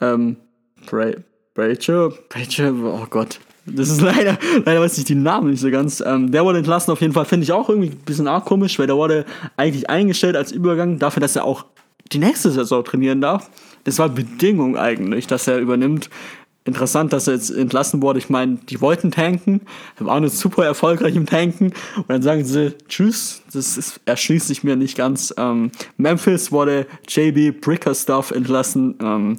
[0.00, 0.38] ähm,
[0.86, 1.16] Bray,
[1.52, 6.02] Bracher, Bracher, oh Gott, das ist leider, leider weiß ich die Namen nicht so ganz.
[6.04, 8.78] Ähm, der wurde entlassen, auf jeden Fall finde ich auch irgendwie ein bisschen arg komisch,
[8.78, 9.24] weil der wurde
[9.56, 11.64] eigentlich eingestellt als Übergang dafür, dass er auch
[12.12, 13.50] die nächste Saison trainieren darf.
[13.84, 16.10] Das war Bedingung eigentlich, dass er übernimmt.
[16.66, 18.18] Interessant, dass er jetzt entlassen wurde.
[18.18, 19.60] Ich meine, die wollten tanken,
[19.98, 23.42] waren jetzt super erfolgreich im Tanken und dann sagen sie Tschüss.
[23.52, 25.34] Das ist, erschließt sich mir nicht ganz.
[25.36, 28.94] Ähm, Memphis wurde JB Brickerstuff entlassen.
[29.02, 29.38] Ähm,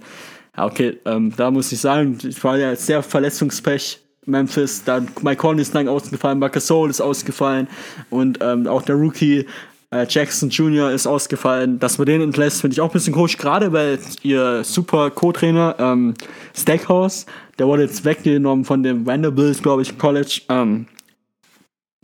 [0.55, 5.38] ja, okay, ähm, da muss ich sagen, ich war ja sehr Verletzungspech Memphis, dann Mike
[5.38, 7.67] Conley ist lang ausgefallen, Marcus Soul ist ausgefallen
[8.09, 9.45] und ähm, auch der Rookie
[9.91, 10.91] äh, Jackson Jr.
[10.91, 11.79] ist ausgefallen.
[11.79, 15.75] Dass man den entlässt, finde ich auch ein bisschen komisch, gerade weil ihr super Co-Trainer
[15.79, 16.13] ähm,
[16.55, 17.25] Stackhouse,
[17.59, 20.41] der wurde jetzt weggenommen von dem Vanderbilt, glaube ich, College.
[20.49, 20.88] Ähm,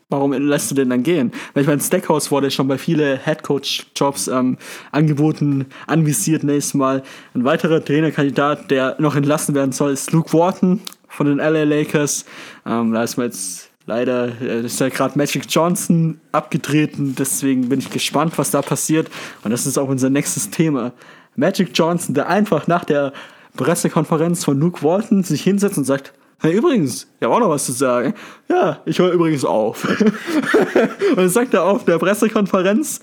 [0.09, 1.31] warum lässt du den dann gehen?
[1.53, 4.57] Weil ich meine, Stackhouse wurde schon bei vielen Headcoach-Jobs ähm,
[4.91, 7.03] angeboten, anvisiert nächstes Mal.
[7.33, 10.81] Ein weiterer Trainerkandidat, der noch entlassen werden soll, ist Luke Wharton
[11.11, 12.25] von den LA Lakers.
[12.65, 17.79] Ähm, da ist mir jetzt leider, äh, ist ja gerade Magic Johnson abgetreten, deswegen bin
[17.79, 19.09] ich gespannt, was da passiert.
[19.43, 20.93] Und das ist auch unser nächstes Thema.
[21.35, 23.13] Magic Johnson, der einfach nach der
[23.55, 27.67] Pressekonferenz von Luke Walton sich hinsetzt und sagt, Hey, übrigens, ich habe auch noch was
[27.67, 28.15] zu sagen.
[28.49, 29.87] Ja, ich höre übrigens auf.
[31.09, 32.99] und dann sagt er auf der Pressekonferenz,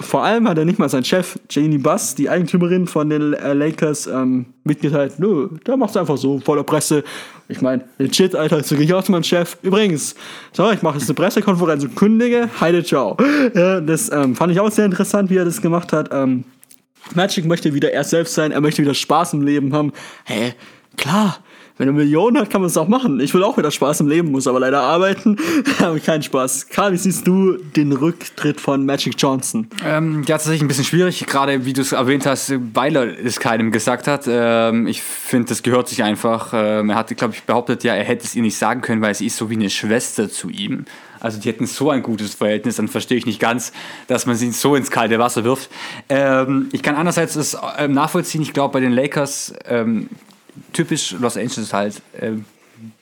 [0.00, 3.52] vor allem hat er nicht mal sein Chef, Janie Buss, die Eigentümerin von den äh,
[3.52, 7.04] Lakers, ähm, mitgeteilt, nö, der macht es einfach so, voller Presse.
[7.48, 9.56] Ich meine, legit, Alter, so gehe ich auch zu meinem Chef.
[9.62, 10.14] Übrigens,
[10.52, 13.16] so, ich mache jetzt eine Pressekonferenz und kündige, heide, ciao.
[13.54, 16.10] Ja, das ähm, fand ich auch sehr interessant, wie er das gemacht hat.
[16.12, 16.44] Ähm,
[17.14, 19.92] Magic möchte wieder er selbst sein, er möchte wieder Spaß im Leben haben.
[20.24, 20.54] Hä,
[20.96, 21.38] klar,
[21.80, 23.20] wenn er Millionen hat, kann man es auch machen.
[23.20, 25.38] Ich will auch wieder Spaß im Leben, muss aber leider arbeiten.
[25.80, 26.68] Habe keinen Spaß.
[26.68, 29.66] Karl, wie siehst du den Rücktritt von Magic Johnson?
[29.82, 33.40] Ähm, ja, tatsächlich ein bisschen schwierig, gerade wie du es erwähnt hast, weil er es
[33.40, 34.26] keinem gesagt hat.
[34.28, 36.50] Ähm, ich finde, das gehört sich einfach.
[36.52, 39.14] Ähm, er hat, glaube ich, behauptet, ja, er hätte es ihr nicht sagen können, weil
[39.14, 40.84] sie ist so wie eine Schwester zu ihm.
[41.18, 43.72] Also die hätten so ein gutes Verhältnis, dann verstehe ich nicht ganz,
[44.06, 45.70] dass man sie so ins kalte Wasser wirft.
[46.10, 50.10] Ähm, ich kann einerseits das ähm, nachvollziehen, ich glaube bei den Lakers ähm,
[50.72, 52.02] typisch Los Angeles halt.
[52.12, 52.32] Äh,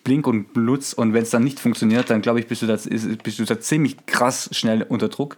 [0.04, 2.76] Blink und Blutz und wenn es dann nicht funktioniert, dann glaube ich, bist du, da,
[3.22, 5.36] bist du da ziemlich krass schnell unter Druck.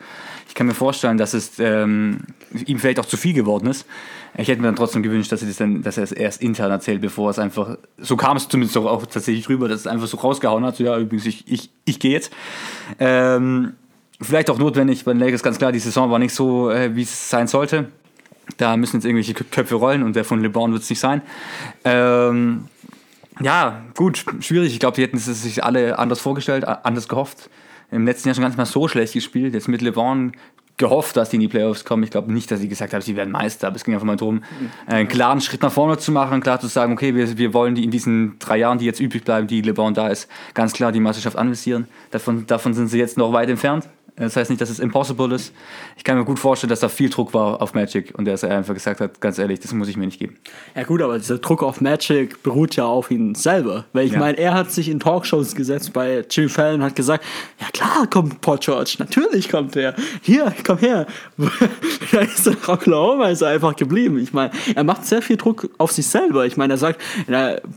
[0.49, 2.21] Ich kann mir vorstellen, dass es ähm,
[2.67, 3.87] ihm vielleicht auch zu viel geworden ist.
[4.37, 7.01] Ich hätte mir dann trotzdem gewünscht, dass, das dann, dass er es erst intern erzählt,
[7.01, 10.17] bevor es einfach, so kam es zumindest auch, auch tatsächlich rüber, dass es einfach so
[10.17, 12.33] rausgehauen hat, so ja, übrigens, ich, ich, ich gehe jetzt.
[12.99, 13.75] Ähm,
[14.21, 17.03] vielleicht auch notwendig, bei den Lakers ganz klar, die Saison war nicht so, äh, wie
[17.03, 17.89] es sein sollte.
[18.57, 21.23] Da müssen jetzt irgendwelche Köpfe rollen und der von LeBron wird es nicht sein.
[21.85, 22.65] Ähm,
[23.41, 24.73] ja, gut, schwierig.
[24.73, 27.49] Ich glaube, die hätten es sich alle anders vorgestellt, anders gehofft.
[27.91, 29.55] Im letzten Jahr schon ganz mal so schlecht gespielt.
[29.55, 30.33] Jetzt mit LeBron
[30.81, 32.03] gehofft, dass die in die Playoffs kommen.
[32.03, 34.17] Ich glaube nicht, dass sie gesagt haben, sie werden Meister, aber es ging einfach mal
[34.17, 34.43] darum,
[34.87, 37.85] einen klaren Schritt nach vorne zu machen, klar zu sagen, okay, wir, wir wollen die
[37.85, 41.01] in diesen drei Jahren, die jetzt übrig bleiben, die LeBron da ist, ganz klar die
[41.01, 41.87] Meisterschaft anvisieren.
[42.11, 43.89] Davon, davon sind sie jetzt noch weit entfernt.
[44.21, 45.53] Das heißt nicht, dass es impossible ist.
[45.97, 48.57] Ich kann mir gut vorstellen, dass da viel Druck war auf Magic und dass er
[48.57, 50.37] einfach gesagt hat, ganz ehrlich, das muss ich mir nicht geben.
[50.77, 53.85] Ja gut, aber dieser Druck auf Magic beruht ja auf ihn selber.
[53.93, 54.19] Weil ich Ja.
[54.19, 57.25] meine, er hat sich in Talkshows gesetzt bei Jimmy Fallon und hat gesagt,
[57.61, 59.95] ja klar kommt Paul George, natürlich kommt er.
[60.23, 61.07] Hier, komm her.
[62.13, 64.19] da ist er Oklahoma ist er einfach geblieben.
[64.19, 66.47] Ich meine, er macht sehr viel Druck auf sich selber.
[66.47, 67.01] Ich meine, er sagt,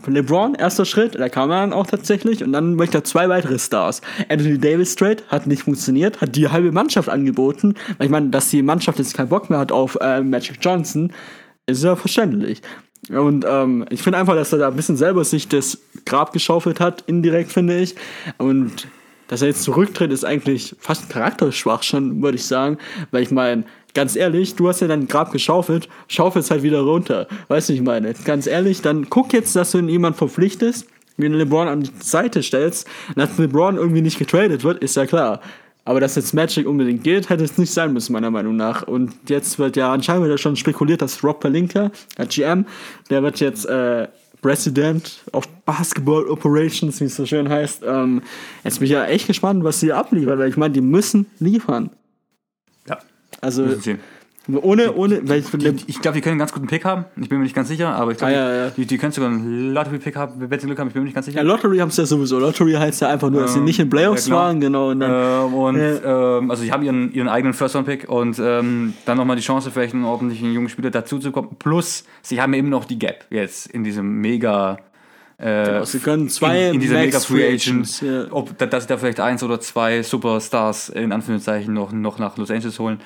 [0.06, 3.58] LeBron, erster Schritt, da kam er dann auch tatsächlich und dann möchte er zwei weitere
[3.58, 4.00] Stars.
[4.28, 7.74] Anthony Davis Trade hat nicht funktioniert, hat die halbe Mannschaft angeboten.
[7.98, 11.12] Weil ich meine, dass die Mannschaft jetzt keinen Bock mehr hat auf äh, Magic Johnson,
[11.66, 12.62] ist ja verständlich.
[13.10, 16.80] Und ähm, ich finde einfach, dass er da ein bisschen selber sich das Grab geschaufelt
[16.80, 17.94] hat, indirekt finde ich.
[18.38, 18.88] Und
[19.28, 22.78] dass er jetzt zurücktritt, ist eigentlich fast charakterschwach schon, würde ich sagen.
[23.10, 23.64] Weil ich meine,
[23.94, 27.26] ganz ehrlich, du hast ja dein Grab geschaufelt, schaufelst halt wieder runter.
[27.48, 31.36] Weißt du, ich meine, ganz ehrlich, dann guck jetzt, dass du jemand verpflichtest, wie du
[31.36, 35.40] LeBron an die Seite stellst, dass LeBron irgendwie nicht getradet wird, ist ja klar.
[35.84, 38.82] Aber dass jetzt Magic unbedingt geht, hätte es nicht sein müssen, meiner Meinung nach.
[38.82, 42.64] Und jetzt wird ja anscheinend wieder schon spekuliert, dass Rob Pelinka, der GM,
[43.10, 44.08] der wird jetzt äh,
[44.40, 47.82] President of Basketball Operations, wie es so schön heißt.
[47.86, 48.22] Ähm,
[48.62, 51.90] jetzt bin ich ja echt gespannt, was sie abliefern, weil ich meine, die müssen liefern.
[52.88, 52.98] Ja.
[53.40, 54.00] Also Müssen.
[54.52, 57.06] Ohne, ohne, weil ich, Die, ich glaube, die können einen ganz guten Pick haben.
[57.16, 58.70] Ich bin mir nicht ganz sicher, aber ich glaube, Ah, ja, ja.
[58.70, 60.88] die, die können sogar einen Lottery-Pick haben, wenn sie Glück haben.
[60.88, 61.38] Ich bin mir nicht ganz sicher.
[61.38, 62.38] ja, Lottery haben es ja sowieso.
[62.38, 64.46] Lottery heißt ja einfach nur, dass sie Ähm, nicht in Playoffs ja, klar.
[64.48, 64.90] waren, genau.
[64.90, 69.16] Und dann, Ähm, und ähm, also sie haben ihren, ihren eigenen First-Round-Pick und ähm, dann
[69.16, 71.56] nochmal die Chance, vielleicht einen ordentlichen jungen Spieler dazu zu kommen.
[71.58, 74.76] Plus, sie haben eben noch die Gap jetzt in diesem mega.
[75.38, 78.26] Äh, Genau, sie können zwei in, in dieser mega Free Agents, ja.
[78.30, 82.36] ob, da- dass sie da vielleicht eins oder zwei Superstars in Anführungszeichen noch, noch nach
[82.36, 83.00] Los Angeles holen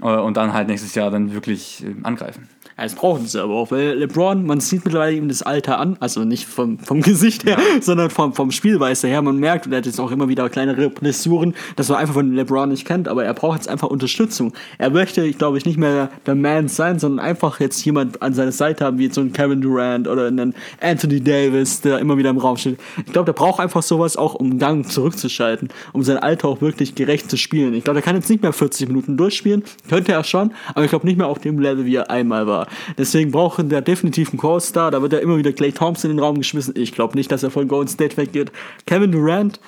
[0.00, 2.48] und dann halt nächstes Jahr dann wirklich äh, angreifen.
[2.80, 5.98] Ja, das brauchen sie aber auch, weil LeBron, man sieht mittlerweile ihm das Alter an,
[6.00, 9.20] also nicht vom, vom Gesicht her, sondern vom, vom Spielweise her.
[9.20, 12.32] Man merkt, und er hat jetzt auch immer wieder kleinere Blessuren, dass man einfach von
[12.32, 14.54] LeBron nicht kennt, aber er braucht jetzt einfach Unterstützung.
[14.78, 18.32] Er möchte, ich glaube ich, nicht mehr der Man sein, sondern einfach jetzt jemand an
[18.32, 22.16] seiner Seite haben, wie jetzt so ein Kevin Durant oder einen Anthony Davis, der immer
[22.16, 22.78] wieder im Raum steht.
[23.04, 26.94] Ich glaube, der braucht einfach sowas auch, um Gang zurückzuschalten, um sein Alter auch wirklich
[26.94, 27.74] gerecht zu spielen.
[27.74, 30.90] Ich glaube, der kann jetzt nicht mehr 40 Minuten durchspielen, könnte er schon, aber ich
[30.90, 32.68] glaube nicht mehr auf dem Level, wie er einmal war.
[32.96, 34.90] Deswegen brauchen der definitiv einen Call-Star.
[34.90, 36.74] Da wird ja immer wieder Clay Thompson in den Raum geschmissen.
[36.76, 38.52] Ich glaube nicht, dass er von Golden State weggeht.
[38.86, 39.60] Kevin Durant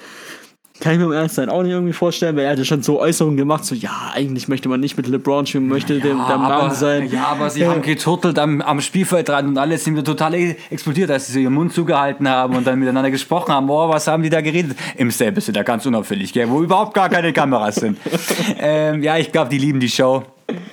[0.83, 3.01] kann ich mir im Ernst sein auch nicht irgendwie vorstellen, weil er hatte schon so
[3.01, 6.75] Äußerungen gemacht, so ja, eigentlich möchte man nicht mit LeBron spielen, möchte dem, der Mann
[6.75, 7.09] sein.
[7.09, 10.57] ja, aber sie haben geturtelt am, am Spielfeld dran und alle sind wieder total e-
[10.71, 13.71] explodiert, als sie so ihren Mund zugehalten haben und dann miteinander gesprochen haben.
[13.71, 14.77] Oh, was haben die da geredet?
[14.97, 17.99] Im Selbe sind da ganz unauffällig, gell, wo überhaupt gar keine Kameras sind.
[18.59, 20.25] ähm, ja, ich glaube, die lieben die Show.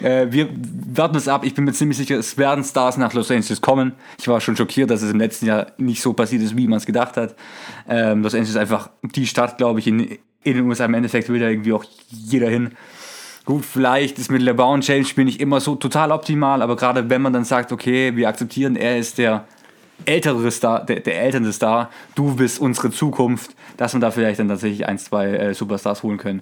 [0.02, 0.50] Äh, wir
[0.94, 1.44] warten es ab.
[1.46, 3.94] Ich bin mir ziemlich sicher, es werden Stars nach Los Angeles kommen.
[4.20, 6.78] Ich war schon schockiert, dass es im letzten Jahr nicht so passiert ist, wie man
[6.78, 7.36] es gedacht hat.
[7.88, 10.86] Ähm, Los Angeles ist einfach die Stadt, glaube ich, in, in den USA.
[10.86, 12.72] Im Endeffekt will da irgendwie auch jeder hin.
[13.46, 17.22] Gut, vielleicht ist mit LeBron James Spiel nicht immer so total optimal, aber gerade wenn
[17.22, 19.46] man dann sagt, okay, wir akzeptieren, er ist der
[20.06, 24.50] ältere Star, der, der ältere Star, du bist unsere Zukunft, dass man da vielleicht dann
[24.50, 26.42] tatsächlich ein, zwei äh, Superstars holen können,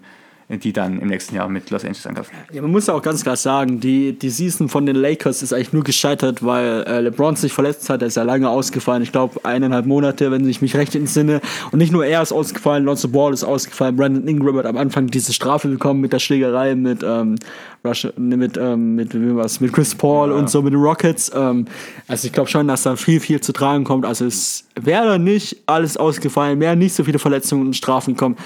[0.49, 2.31] die dann im nächsten Jahr mit Los Angeles angreifen.
[2.53, 5.51] Ja, man muss ja auch ganz klar sagen, die, die Season von den Lakers ist
[5.51, 8.01] eigentlich nur gescheitert, weil äh, LeBron sich verletzt hat.
[8.01, 9.03] Er ist ja lange ausgefallen.
[9.03, 11.41] Ich glaube, eineinhalb Monate, wenn ich mich recht entsinne.
[11.71, 13.97] Und nicht nur er ist ausgefallen, Lonzo Ball ist ausgefallen.
[13.97, 17.35] Brandon Ingram hat am Anfang diese Strafe bekommen mit der Schlägerei mit, ähm,
[17.83, 21.29] Russia, ne, mit, ähm, mit, wie was, mit Chris Paul und so mit den Rockets.
[21.35, 21.65] Ähm,
[22.07, 24.05] also ich glaube schon, dass da viel, viel zu tragen kommt.
[24.05, 28.37] Also es wäre nicht alles ausgefallen, wären nicht so viele Verletzungen und Strafen kommen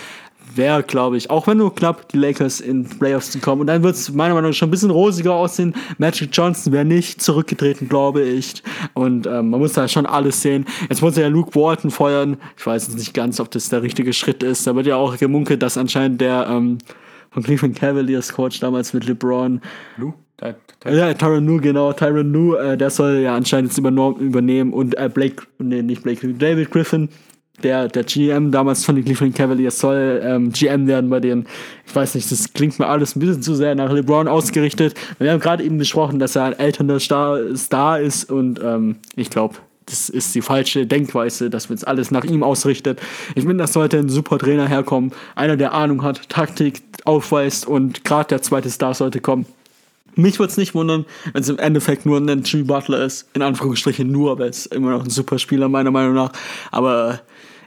[0.56, 3.62] wäre, glaube ich, auch wenn nur knapp die Lakers in Playoffs zu kommen.
[3.62, 5.74] Und dann wird es meiner Meinung nach schon ein bisschen rosiger aussehen.
[5.98, 8.64] Magic Johnson wäre nicht zurückgetreten, glaube ich.
[8.94, 10.66] Und ähm, man muss da schon alles sehen.
[10.90, 12.38] Jetzt muss er ja Luke Walton feuern.
[12.58, 14.68] Ich weiß jetzt nicht ganz, ob das der richtige Schritt ist.
[14.68, 16.78] Da wird ja auch gemunkelt, dass anscheinend der ähm,
[17.32, 19.62] von Cleveland Cavaliers Coach damals mit LeBron
[20.42, 20.56] da,
[20.90, 21.94] ja, Tyron Nu, genau.
[21.94, 24.74] Tyron Nu, äh, der soll ja anscheinend jetzt übernommen, übernehmen.
[24.74, 27.10] Und äh, Blake, nee, nicht Blake, David Griffin,
[27.64, 31.48] der, der GM damals von den Cleveland Cavaliers, soll ähm, GM werden bei denen.
[31.86, 34.96] Ich weiß nicht, das klingt mir alles ein bisschen zu sehr nach LeBron ausgerichtet.
[35.20, 39.30] Wir haben gerade eben besprochen, dass er ein älterer Star, Star ist und ähm, ich
[39.30, 39.56] glaube,
[39.86, 43.00] das ist die falsche Denkweise, dass man jetzt alles nach ihm ausrichtet.
[43.36, 45.12] Ich finde, das sollte ein super Trainer herkommen.
[45.36, 49.46] Einer, der Ahnung hat, Taktik aufweist und gerade der zweite Star sollte kommen.
[50.16, 53.30] Mich würde es nicht wundern, wenn es im Endeffekt nur ein Jimmy Butler ist.
[53.34, 56.32] In Anführungsstrichen nur, aber er ist immer noch ein super Spieler, meiner Meinung nach.
[56.70, 57.22] Aber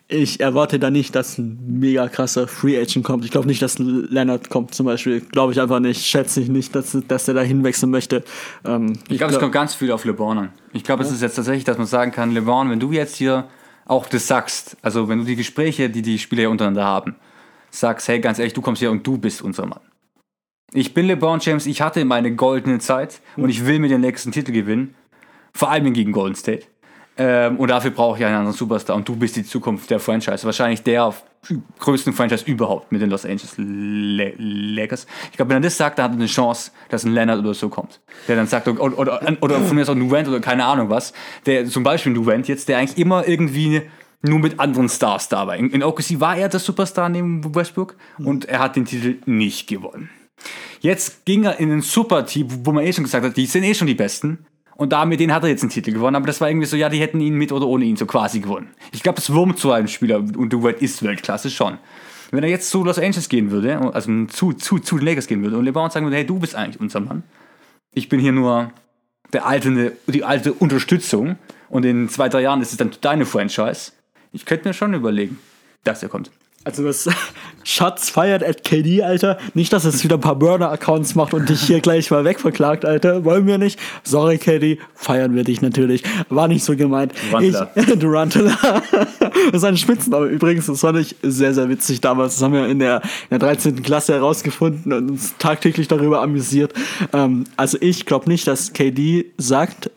[0.07, 3.25] ich erwarte da nicht, dass ein mega krasser Free Agent kommt.
[3.25, 5.21] Ich glaube nicht, dass Leonard kommt zum Beispiel.
[5.21, 6.05] Glaube ich einfach nicht.
[6.05, 8.23] Schätze ich nicht, dass, dass er da hinwechseln möchte.
[8.67, 10.53] Ähm, ich glaube, es kommt ganz viel auf LeBron an.
[10.73, 13.49] Ich glaube, es ist jetzt tatsächlich, dass man sagen kann, LeBron, wenn du jetzt hier
[13.87, 17.17] auch das sagst, also wenn du die Gespräche, die die Spieler hier untereinander haben,
[17.71, 19.81] sagst, hey, ganz ehrlich, du kommst hier und du bist unser Mann.
[20.73, 24.33] Ich bin LeBron James, ich hatte meine goldene Zeit und ich will mir den nächsten
[24.33, 24.95] Titel gewinnen.
[25.55, 26.67] Vor allem gegen Golden State.
[27.17, 28.97] Ähm, und dafür brauche ich einen anderen Superstar.
[28.97, 30.45] Und du bist die Zukunft der Franchise.
[30.45, 31.15] Wahrscheinlich der
[31.79, 35.07] größten Franchise überhaupt mit den Los Angeles Lakers.
[35.31, 37.55] Ich glaube, wenn er das sagt, dann hat er eine Chance, dass ein Leonard oder
[37.55, 38.01] so kommt.
[38.29, 41.13] Der dann sagt, oder, oder, oder von mir aus auch Durant oder keine Ahnung was.
[41.47, 43.83] Der, zum Beispiel Durant jetzt, der eigentlich immer irgendwie
[44.23, 45.57] nur mit anderen Stars da war.
[45.57, 49.69] In, in OKC war er der Superstar neben Westbrook und er hat den Titel nicht
[49.69, 50.09] gewonnen.
[50.81, 53.75] Jetzt ging er in ein Super-Team, wo man eh schon gesagt hat, die sind eh
[53.75, 54.47] schon die Besten.
[54.77, 56.77] Und da mit denen hat er jetzt einen Titel gewonnen, aber das war irgendwie so,
[56.77, 58.69] ja, die hätten ihn mit oder ohne ihn so quasi gewonnen.
[58.93, 61.79] Ich glaube, das wurmt zu einem Spieler und du ist Weltklasse schon.
[62.31, 65.43] Wenn er jetzt zu Los Angeles gehen würde, also zu, zu, zu den Lakers gehen
[65.43, 67.23] würde und LeBron sagen würde, hey, du bist eigentlich unser Mann.
[67.93, 68.73] Ich bin hier nur
[69.33, 71.37] der alte, die alte Unterstützung
[71.69, 73.93] und in zwei, drei Jahren ist es dann deine Franchise.
[74.33, 75.39] Ich könnte mir schon überlegen,
[75.85, 76.33] dass er kommt.
[76.65, 77.09] Also das
[77.65, 79.39] Schatz feiert at KD, Alter.
[79.55, 83.25] Nicht, dass es wieder ein paar Burner-Accounts macht und dich hier gleich mal wegverklagt, Alter.
[83.25, 83.79] Wollen wir nicht.
[84.03, 84.79] Sorry, KD.
[84.95, 86.03] Feiern wir dich natürlich.
[86.29, 87.13] War nicht so gemeint.
[87.31, 87.71] Durantula.
[87.75, 88.59] Ich, Durantula.
[89.51, 90.67] das ist ein Spitzname übrigens.
[90.67, 92.35] Das fand ich sehr, sehr witzig damals.
[92.35, 93.83] Das haben wir in der, in der 13.
[93.83, 96.73] Klasse herausgefunden und uns tagtäglich darüber amüsiert.
[97.13, 99.91] Ähm, also ich glaube nicht, dass KD sagt,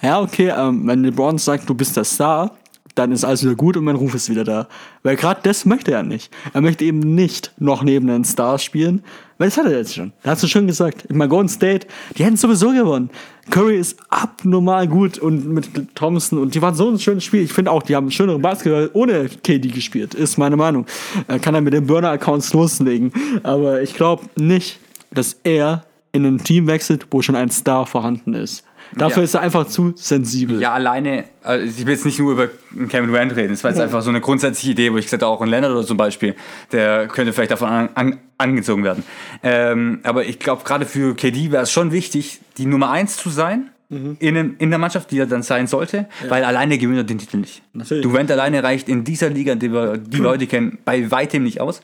[0.00, 2.52] ja, okay, ähm, wenn LeBron sagt, du bist der Star,
[2.98, 4.68] dann ist alles wieder gut und mein Ruf ist wieder da.
[5.02, 6.32] Weil gerade das möchte er nicht.
[6.52, 9.04] Er möchte eben nicht noch neben den Stars spielen,
[9.38, 10.12] weil das hat er jetzt schon.
[10.22, 11.04] Da hast du schon gesagt.
[11.08, 11.86] Ich meine, Golden State,
[12.16, 13.10] die hätten sowieso gewonnen.
[13.50, 17.42] Curry ist abnormal gut und mit Thompson und die waren so ein schönes Spiel.
[17.42, 20.86] Ich finde auch, die haben schönere Basketball ohne KD gespielt, ist meine Meinung.
[21.28, 23.12] Er kann er mit den Burner-Accounts loslegen.
[23.44, 24.80] Aber ich glaube nicht,
[25.10, 28.64] dass er in ein Team wechselt, wo schon ein Star vorhanden ist.
[28.94, 29.24] Dafür ja.
[29.24, 30.60] ist er einfach zu sensibel.
[30.60, 32.48] Ja, alleine, also ich will jetzt nicht nur über
[32.88, 33.84] Kevin Durant reden, es war jetzt ja.
[33.84, 36.34] einfach so eine grundsätzliche Idee, wo ich gesagt habe, auch ein Leonard oder zum Beispiel,
[36.72, 39.04] der könnte vielleicht davon an, an, angezogen werden.
[39.42, 43.30] Ähm, aber ich glaube, gerade für KD wäre es schon wichtig, die Nummer 1 zu
[43.30, 43.70] sein.
[43.90, 44.16] Mhm.
[44.18, 46.30] In, in der Mannschaft, die er dann sein sollte, ja.
[46.30, 47.62] weil alleine gewinnt er den Titel nicht.
[47.72, 48.02] Natürlich.
[48.02, 51.80] Durant alleine reicht in dieser Liga, die wir die Leute kennen, bei weitem nicht aus.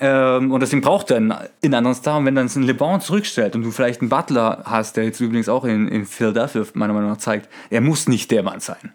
[0.00, 2.18] Ähm, und deswegen braucht er einen, einen anderen Star.
[2.18, 5.48] Und wenn dann ein LeBron zurückstellt und du vielleicht einen Butler hast, der jetzt übrigens
[5.48, 8.92] auch in, in Philadelphia meiner Meinung nach zeigt, er muss nicht der Mann sein.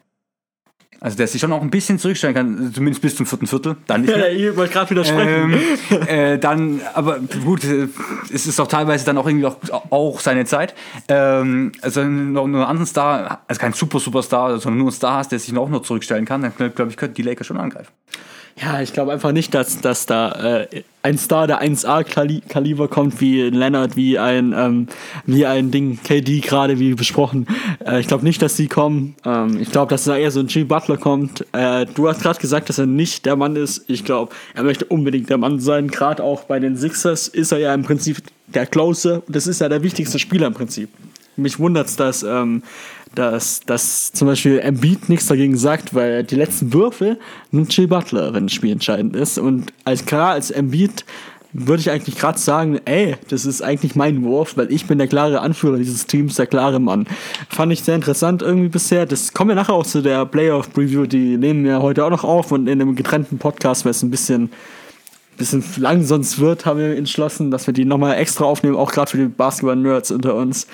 [1.03, 3.75] Also der sich schon auch ein bisschen zurückstellen kann, zumindest bis zum vierten Viertel.
[3.87, 4.31] Dann nicht mehr.
[4.31, 5.59] Ja, ich wollte gerade widersprechen.
[5.91, 7.89] Ähm, äh, dann, aber gut, äh,
[8.33, 9.57] es ist auch teilweise dann auch irgendwie auch,
[9.91, 10.73] auch seine Zeit.
[11.09, 15.33] Ähm, also noch einen anderen Star, also kein super Superstar, sondern nur ein Star hast,
[15.33, 17.91] der sich auch noch zurückstellen kann, dann glaube ich, könnten die Lakers schon angreifen.
[18.61, 23.41] Ja, ich glaube einfach nicht, dass, dass da äh, ein Star der 1A-Kaliber kommt, wie
[23.41, 24.87] Leonard, wie ein, ähm,
[25.25, 27.47] wie ein Ding, KD gerade, wie besprochen.
[27.83, 29.15] Äh, ich glaube nicht, dass die kommen.
[29.25, 30.63] Ähm, ich glaube, dass da eher so ein G.
[30.63, 31.45] Butler kommt.
[31.51, 33.89] Äh, du hast gerade gesagt, dass er nicht der Mann ist.
[33.89, 35.89] Ich glaube, er möchte unbedingt der Mann sein.
[35.89, 39.23] Gerade auch bei den Sixers ist er ja im Prinzip der Close.
[39.27, 40.89] Das ist ja der wichtigste Spieler im Prinzip.
[41.35, 42.63] Mich wundert es, dass ähm,
[43.15, 47.17] dass, dass zum Beispiel Embiid nichts dagegen sagt, weil die letzten Würfe
[47.51, 49.37] nimmt Jill Butler, wenn das Spiel entscheidend ist.
[49.37, 51.05] Und als klar als Embiid
[51.53, 55.07] würde ich eigentlich gerade sagen, ey, das ist eigentlich mein Wurf, weil ich bin der
[55.07, 57.05] klare Anführer dieses Teams, der klare Mann.
[57.49, 59.05] Fand ich sehr interessant irgendwie bisher.
[59.05, 62.23] Das kommen wir nachher auch zu der Playoff Preview, die nehmen wir heute auch noch
[62.23, 64.49] auf und in einem getrennten Podcast, weil es ein bisschen
[65.37, 69.09] bisschen lang sonst wird, haben wir entschlossen, dass wir die nochmal extra aufnehmen, auch gerade
[69.09, 70.67] für die Basketball-Nerds unter uns.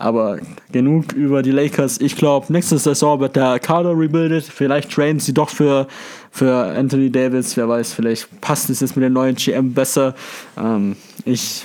[0.00, 0.38] Aber
[0.72, 2.00] genug über die Lakers.
[2.00, 4.44] Ich glaube, nächste Saison wird der Kader rebuildet.
[4.44, 5.88] Vielleicht trainen sie doch für,
[6.30, 7.54] für Anthony Davis.
[7.58, 10.14] Wer weiß, vielleicht passt es jetzt mit dem neuen GM besser.
[10.56, 10.96] Ähm,
[11.26, 11.64] ich,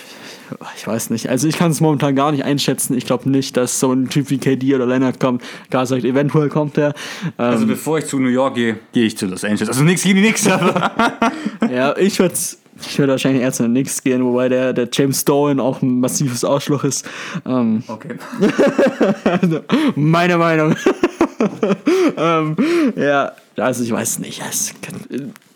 [0.76, 1.30] ich weiß nicht.
[1.30, 2.98] Also ich kann es momentan gar nicht einschätzen.
[2.98, 5.42] Ich glaube nicht, dass so ein Typ wie KD oder Leonard kommt.
[5.70, 6.90] Gar sagt, eventuell kommt er.
[6.90, 9.70] Ähm, also bevor ich zu New York gehe, gehe ich zu Los Angeles.
[9.70, 10.44] Also nichts gegen die Knicks.
[10.44, 12.36] ja, ich würde
[12.82, 16.00] ich würde wahrscheinlich eher zu den Knicks gehen, wobei der, der James Dolan auch ein
[16.00, 17.10] massives Ausschluss ist.
[17.46, 18.16] Ähm, okay.
[19.24, 19.62] also,
[19.96, 20.76] meine Meinung.
[22.18, 22.56] Ähm,
[22.96, 24.42] ja, also ich weiß nicht.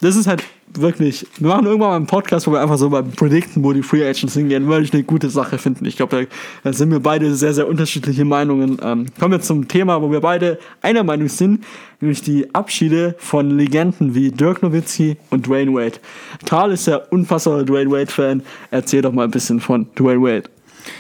[0.02, 0.44] Das ist halt
[0.76, 3.82] wirklich, wir machen irgendwann mal einen Podcast, wo wir einfach so mal predikten, wo die
[3.82, 5.86] Free Agents hingehen, würde ich eine gute Sache finden.
[5.86, 6.28] Ich glaube,
[6.64, 8.78] da, sind wir beide sehr, sehr unterschiedliche Meinungen.
[8.82, 11.64] Ähm, kommen wir zum Thema, wo wir beide einer Meinung sind,
[12.00, 16.00] nämlich die Abschiede von Legenden wie Dirk Nowitzki und Dwayne Wade.
[16.46, 18.44] Karl ist ja unfassbarer Dwayne Wade-Fan.
[18.72, 20.50] Erzähl doch mal ein bisschen von Dwayne Wade.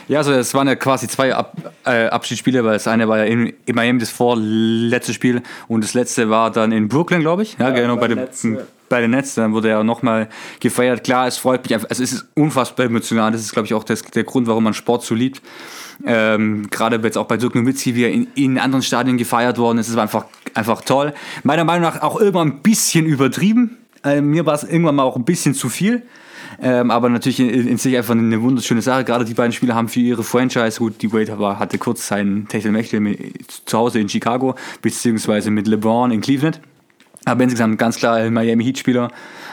[0.07, 3.25] Ja, also es waren ja quasi zwei Ab äh, Abschiedsspiele, weil das eine war ja
[3.25, 7.57] in, in Miami das vorletzte Spiel und das letzte war dann in Brooklyn, glaube ich.
[7.59, 8.27] Ja, ja genau, bei, dem,
[8.89, 10.29] bei den Nets, dann wurde er nochmal
[10.59, 11.03] gefeiert.
[11.03, 13.83] Klar, es freut mich einfach, also es ist unfassbar emotional, das ist, glaube ich, auch
[13.83, 15.41] das, der Grund, warum man Sport so liebt.
[16.05, 19.79] Ähm, Gerade jetzt auch bei Dirk Nowitzki, wie er in, in anderen Stadien gefeiert worden
[19.79, 21.13] ist, ist einfach, einfach toll.
[21.43, 25.15] Meiner Meinung nach auch immer ein bisschen übertrieben, Äh, mir war es irgendwann mal auch
[25.15, 26.03] ein bisschen zu viel.
[26.61, 29.03] Ähm, aber natürlich in, in, sich einfach eine wunderschöne Sache.
[29.03, 32.47] Gerade die beiden Spieler haben für ihre Franchise, gut, die Wade war, hatte kurz seinen
[32.47, 33.17] Techtelmechtel
[33.65, 36.59] zu Hause in Chicago, beziehungsweise mit LeBron in Cleveland.
[37.25, 39.09] Aber insgesamt ganz klar Miami Heat-Spieler.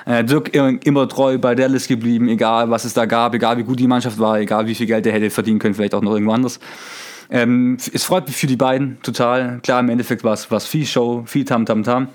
[0.07, 3.81] Äh, Dirk immer treu bei Dallas geblieben, egal was es da gab, egal wie gut
[3.81, 6.33] die Mannschaft war, egal wie viel Geld er hätte verdienen können, vielleicht auch noch irgendwo
[6.33, 6.61] anders.
[7.29, 9.59] Ähm, es freut mich für die beiden total.
[9.63, 12.09] Klar, im Endeffekt war es viel Show, viel Tam-Tam-Tam.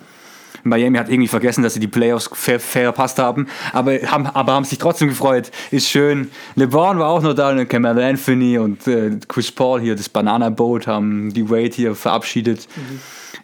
[0.63, 4.77] Miami hat irgendwie vergessen, dass sie die Playoffs verpasst haben, aber haben, aber haben sich
[4.77, 5.51] trotzdem gefreut.
[5.71, 6.31] Ist schön.
[6.55, 10.49] LeBron war auch noch da, und Camelo Anthony und äh, Chris Paul hier, das Banana
[10.49, 12.67] Boat, haben die Wade hier verabschiedet.
[12.75, 12.99] Mhm.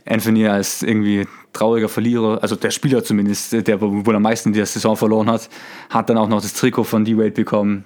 [0.06, 4.96] Anthony als irgendwie trauriger Verlierer, also der Spieler zumindest, der wohl am meisten der Saison
[4.96, 5.50] verloren hat,
[5.90, 7.86] hat dann auch noch das Trikot von D-Wade bekommen.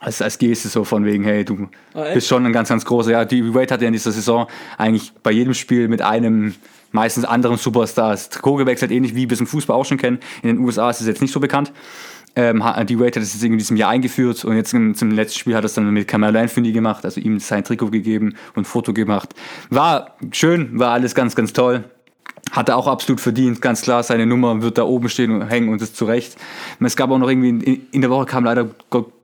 [0.00, 3.10] Als, als Geste so von wegen, hey, du oh, bist schon ein ganz, ganz großer.
[3.10, 4.46] Ja, D-Wade hat ja in dieser Saison
[4.78, 6.54] eigentlich bei jedem Spiel mit einem
[6.94, 10.20] meistens anderen Superstars Trikot gewechselt, ähnlich wie wir es im Fußball auch schon kennen.
[10.42, 11.72] In den USA ist es jetzt nicht so bekannt.
[12.36, 15.54] Ähm, die Wade hat es jetzt in diesem Jahr eingeführt und jetzt zum letzten Spiel
[15.54, 18.92] hat es dann mit Carmelo Anthony gemacht, also ihm sein Trikot gegeben und ein Foto
[18.92, 19.34] gemacht.
[19.70, 21.84] War schön, war alles ganz, ganz toll.
[22.54, 24.04] Hat er auch absolut verdient, ganz klar.
[24.04, 26.36] Seine Nummer wird da oben stehen und hängen und ist zurecht.
[26.78, 28.68] Es gab auch noch irgendwie, in, in der Woche kam leider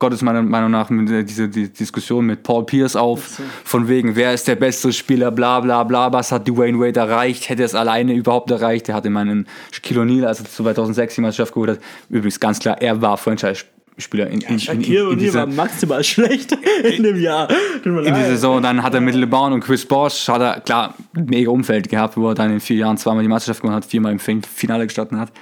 [0.01, 4.49] Gottes meiner Meinung nach diese die Diskussion mit Paul Pierce auf, von wegen, wer ist
[4.49, 8.15] der beste Spieler, bla bla bla, was hat Dwayne Wade erreicht, hätte er es alleine
[8.15, 8.89] überhaupt erreicht.
[8.89, 11.79] Er hatte meinen Shaquille O'Neal, als er 2006 die Meisterschaft geholt hat.
[12.09, 13.65] Übrigens ganz klar, er war Franchise
[14.01, 17.49] Spieler in, in, in, in, in dieser, war maximal schlecht in dem Jahr.
[17.85, 18.63] In dieser Saison.
[18.63, 22.17] Dann hat er mit LeBron und Chris Bosh, hat er klar ein mega Umfeld gehabt,
[22.17, 25.19] wo er dann in vier Jahren zweimal die Meisterschaft gewonnen hat, viermal im Finale gestanden
[25.19, 25.33] hat.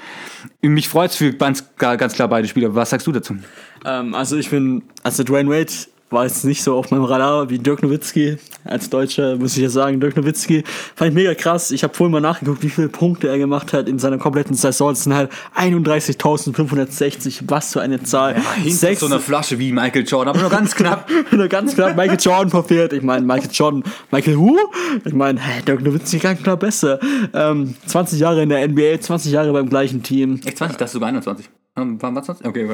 [0.61, 2.75] Mich freut es für ganz, ganz klar beide Spieler.
[2.75, 3.37] Was sagst du dazu?
[3.85, 5.73] Ähm, also ich bin, also Dwayne Wade
[6.11, 8.39] war jetzt nicht so auf meinem Radar wie Dirk Nowitzki.
[8.65, 11.71] Als Deutscher muss ich ja sagen, Dirk Nowitzki fand ich mega krass.
[11.71, 14.91] Ich habe vorhin mal nachgeguckt, wie viele Punkte er gemacht hat in seiner kompletten Saison.
[14.91, 17.43] Das sind halt 31.560.
[17.47, 18.37] Was für eine Zahl.
[18.37, 21.11] Ja, Sechs, so eine Flasche wie Michael Jordan, aber nur ganz knapp.
[21.31, 22.93] nur ganz knapp Michael Jordan verfehlt.
[22.93, 24.57] Ich meine, Michael Jordan, Michael Who?
[25.05, 26.99] Ich meine, Dirk Nowitzki ganz klar besser.
[27.35, 30.41] Ähm, 20 Jahre in der NBA, 20 Jahre beim gleichen Team.
[30.45, 30.79] Echt 20?
[30.79, 31.49] Das ist sogar 21.
[31.79, 32.47] Waren wir 20?
[32.47, 32.69] Okay,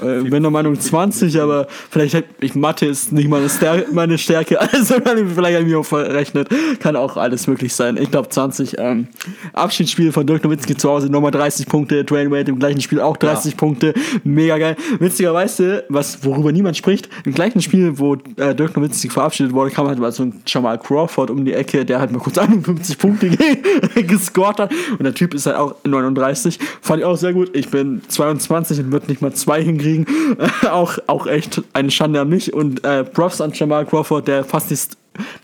[0.00, 4.18] äh, bin der Meinung 20, aber vielleicht hätte ich Mathe ist nicht meine, Stär meine
[4.18, 6.48] Stärke, also vielleicht habe ich mir verrechnet.
[6.80, 7.96] Kann auch alles möglich sein.
[7.96, 8.76] Ich glaube 20.
[8.78, 9.08] Ähm,
[9.52, 12.04] Abschiedsspiel von Dirk Nowitzki zu Hause, nochmal 30 Punkte.
[12.04, 13.58] Dwayne Wade im gleichen Spiel auch 30 ja.
[13.58, 13.94] Punkte.
[14.24, 14.76] Mega geil.
[14.98, 19.86] Witzigerweise, was, worüber niemand spricht, im gleichen Spiel, wo äh, Dirk Nowitzki verabschiedet wurde, kam
[19.86, 23.30] halt mal so ein Jamal Crawford um die Ecke, der halt mal kurz 51 Punkte
[23.94, 24.72] gescored hat.
[24.92, 26.58] Und der Typ ist halt auch 39.
[26.80, 27.50] Fand ich auch sehr gut.
[27.54, 30.06] Ich bin 22 25 und wird nicht mal zwei hinkriegen.
[30.70, 32.52] auch, auch echt eine Schande an mich.
[32.52, 34.76] Und äh, Props an Jamal Crawford, der fast die,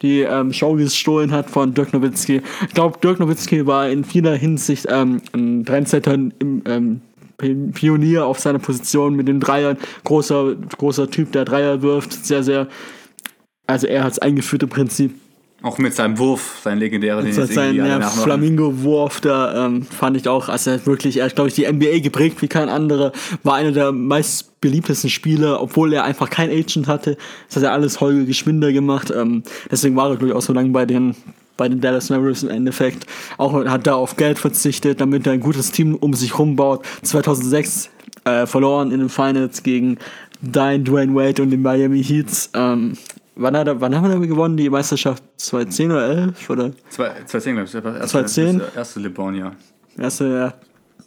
[0.03, 2.43] die ähm, Show gestohlen hat von Dirk Nowitzki.
[2.67, 6.33] Ich glaube, Dirk Nowitzki war in vieler Hinsicht ähm, ein Trendsetter im
[6.67, 7.01] ähm,
[7.39, 9.79] Pionier auf seiner Position mit den Dreiern.
[10.05, 12.13] Großer, großer Typ, der Dreier wirft.
[12.13, 12.67] Sehr, sehr.
[13.67, 15.15] Also er hat es eingeführt im Prinzip.
[15.61, 20.29] Auch mit seinem Wurf, sein legendärer, den jetzt sein ja, Flamingo-Wurf, da ähm, fand ich
[20.29, 23.11] auch, also wirklich, er hat, glaube ich, die NBA geprägt wie kein anderer,
[23.43, 27.17] war einer der meist beliebtesten Spieler, obwohl er einfach kein Agent hatte.
[27.49, 29.13] Das hat er alles Holger Geschwinder gemacht.
[29.15, 31.17] Ähm, deswegen war er, glaube ich, auch so lange bei den
[31.57, 33.05] bei den Dallas Mavericks im Endeffekt.
[33.37, 36.87] Auch hat da auf Geld verzichtet, damit er ein gutes Team um sich herum baut.
[37.03, 37.91] 2006
[38.25, 39.99] äh, verloren in den Finals gegen
[40.41, 42.51] Dein Dwayne Wade und den Miami Heats.
[42.55, 42.97] Ähm,
[43.41, 45.23] Wann, hat er, wann haben wir damit gewonnen, die Meisterschaft?
[45.37, 46.51] 2010 oder 11?
[46.51, 46.73] Oder?
[46.91, 47.75] 2010, glaube ich.
[47.75, 48.59] Erste, 2010?
[48.59, 49.53] Das erste LeBron, ja.
[49.97, 50.55] Erste, ja.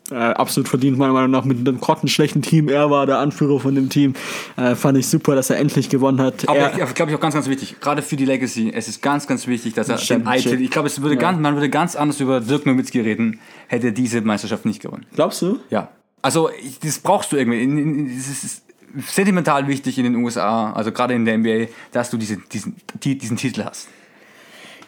[0.10, 2.70] Äh, absolut verdient, meiner Meinung nach, mit einem grottenschlechten Team.
[2.70, 4.14] Er war der Anführer von dem Team.
[4.56, 6.48] Äh, fand ich super, dass er endlich gewonnen hat.
[6.48, 9.28] Aber ich, glaube ich auch ganz, ganz wichtig, gerade für die Legacy, es ist ganz,
[9.28, 11.22] ganz wichtig, dass er den Eitel, ich glaube, würde ja.
[11.22, 15.06] ganz, man würde ganz anders über Dirk Nowitzki reden, hätte er diese Meisterschaft nicht gewonnen.
[15.16, 15.60] Glaubst du?
[15.70, 15.90] Ja.
[16.22, 16.50] Also,
[16.84, 18.16] das brauchst du irgendwie.
[18.16, 18.64] Das ist,
[19.08, 23.18] sentimental wichtig in den USA, also gerade in der NBA, dass du diese, diesen, die,
[23.18, 23.88] diesen Titel hast.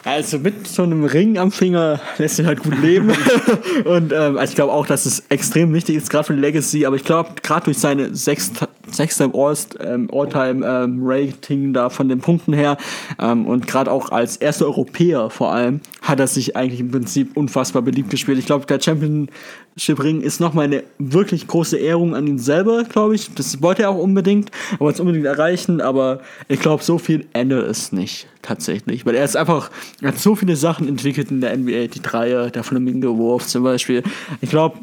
[0.06, 3.14] Also mit so einem Ring am Finger lässt sich halt gut leben.
[3.86, 6.86] und ähm, also ich glaube auch, dass es extrem wichtig ist, gerade für Legacy.
[6.86, 8.52] Aber ich glaube, gerade durch seine sechs,
[8.94, 12.78] sechste ähm, All-Time-Rating ähm, da von den Punkten her
[13.20, 17.36] ähm, und gerade auch als erster Europäer vor allem, hat er sich eigentlich im Prinzip
[17.36, 18.38] unfassbar beliebt gespielt.
[18.38, 19.30] Ich glaube, der Champion
[19.78, 23.34] Ring ist nochmal eine wirklich große Ehrung an ihn selber, glaube ich.
[23.34, 27.68] Das wollte er auch unbedingt, wollte es unbedingt erreichen, aber ich glaube, so viel ändert
[27.68, 29.06] es nicht, tatsächlich.
[29.06, 29.72] Weil er ist einfach,
[30.02, 34.04] er hat so viele Sachen entwickelt in der NBA, die Dreier, der Flamingo-Wurf zum Beispiel.
[34.42, 34.78] Ich glaube,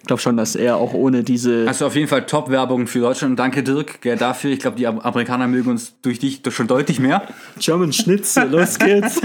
[0.00, 1.66] Ich glaube schon, dass er auch ohne diese.
[1.68, 3.38] Also auf jeden Fall Top-Werbung für Deutschland.
[3.38, 4.50] Danke, Dirk, gell, dafür.
[4.50, 7.22] Ich glaube, die Amerikaner mögen uns durch dich schon deutlich mehr.
[7.58, 9.20] German Schnitzel, los geht's.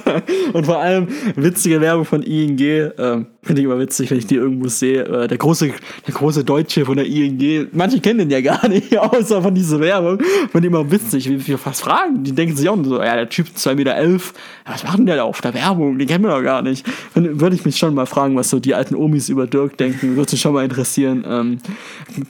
[0.52, 2.58] und vor allem witzige Werbung von ING.
[2.58, 5.02] Ähm, Finde ich immer witzig, wenn ich die irgendwo sehe.
[5.02, 5.70] Äh, der, große,
[6.06, 7.68] der große Deutsche von der ING.
[7.72, 10.18] Manche kennen den ja gar nicht, außer von dieser Werbung.
[10.50, 12.24] Finde ich immer witzig, wie wir fast fragen.
[12.24, 14.32] Die denken sich auch so, ja, der Typ 2,11 Meter, elf,
[14.64, 15.98] was macht denn der da auf der Werbung?
[15.98, 16.86] Den kennen wir doch gar nicht.
[17.14, 20.13] Dann würde ich mich schon mal fragen, was so die alten Omis über Dirk denken.
[20.16, 21.24] Würde mich schon mal interessieren.
[21.28, 21.58] Ähm,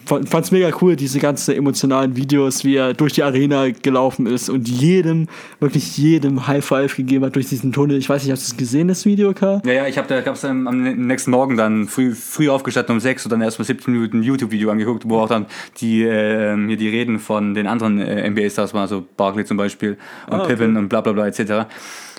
[0.07, 4.49] Fand es mega cool, diese ganzen emotionalen Videos, wie er durch die Arena gelaufen ist
[4.49, 5.29] und jedem,
[5.61, 7.99] wirklich jedem High Five gegeben hat durch diesen Tunnel.
[7.99, 9.63] Ich weiß nicht, hast du es gesehen, das Video, Karl?
[9.65, 13.01] Ja, ja, ich habe da gab es am nächsten Morgen dann früh, früh aufgestanden um
[13.01, 15.47] sechs und dann erstmal 17 Minuten YouTube-Video angeguckt, wo auch dann
[15.81, 19.97] die, äh, hier die Reden von den anderen äh, NBA-Stars waren, so Barkley zum Beispiel
[20.29, 21.67] und ah, Pippen und bla bla bla etc.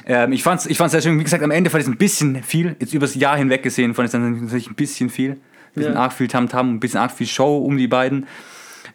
[0.05, 1.19] Ähm, ich fand es ich fand's sehr schön.
[1.19, 2.75] Wie gesagt, am Ende fand ich es ein bisschen viel.
[2.79, 5.37] Jetzt übers Jahr hinweg gesehen fand ich es natürlich ein bisschen viel.
[5.75, 5.99] Bisschen ja.
[5.99, 8.27] arg viel Tamtam, ein bisschen arg viel Show um die beiden.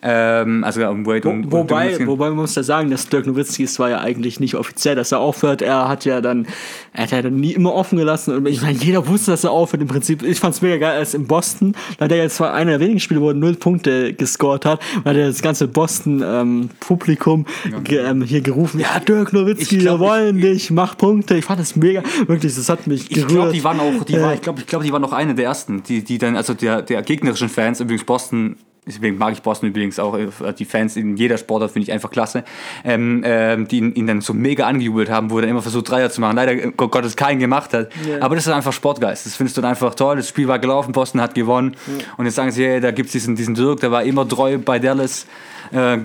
[0.02, 3.26] Ähm, also um Wade Wo, und, wobei, und wobei man muss ja sagen, dass Dirk
[3.26, 5.62] Nowitzki es war ja eigentlich nicht offiziell, dass er aufhört.
[5.62, 6.46] Er hat ja dann,
[6.92, 8.34] er hat ja dann nie immer offen gelassen.
[8.34, 10.22] Und ich meine, jeder wusste, dass er aufhört im Prinzip.
[10.22, 12.80] Ich fand es mega geil, als in Boston, da hat er jetzt zwar einer der
[12.80, 18.10] wenigen Spiele, wo er null Punkte gescored hat, weil er das ganze Boston-Publikum ähm, ja.
[18.10, 21.36] ähm, hier gerufen, ja, Dirk Nowitzki, glaub, wir wollen ich, dich, mach Punkte.
[21.36, 23.28] Ich fand das mega, wirklich, das hat mich gerührt.
[23.28, 25.12] Ich glaube, die waren auch, die äh, war, ich glaube, ich glaub, die waren auch
[25.12, 28.56] eine der ersten, die, die dann, also der, der gegnerischen Fans, übrigens Boston
[28.94, 30.28] deswegen mag ich Boston übrigens auch, äh,
[30.58, 32.44] die Fans in jeder Sportart finde ich einfach klasse,
[32.84, 35.90] ähm, ähm, die ihn, ihn, dann so mega angejubelt haben, wo er dann immer versucht,
[35.90, 36.36] Dreier zu machen.
[36.36, 37.90] Leider äh, Gottes keinen gemacht hat.
[38.06, 38.22] Yeah.
[38.22, 39.26] Aber das ist einfach Sportgeist.
[39.26, 40.16] Das findest du dann einfach toll.
[40.16, 41.76] Das Spiel war gelaufen, Boston hat gewonnen.
[41.88, 42.04] Yeah.
[42.16, 44.58] Und jetzt sagen sie, hey, da gibt es diesen, diesen Dirk, der war immer treu
[44.58, 45.26] bei Dallas.
[45.72, 45.98] Äh,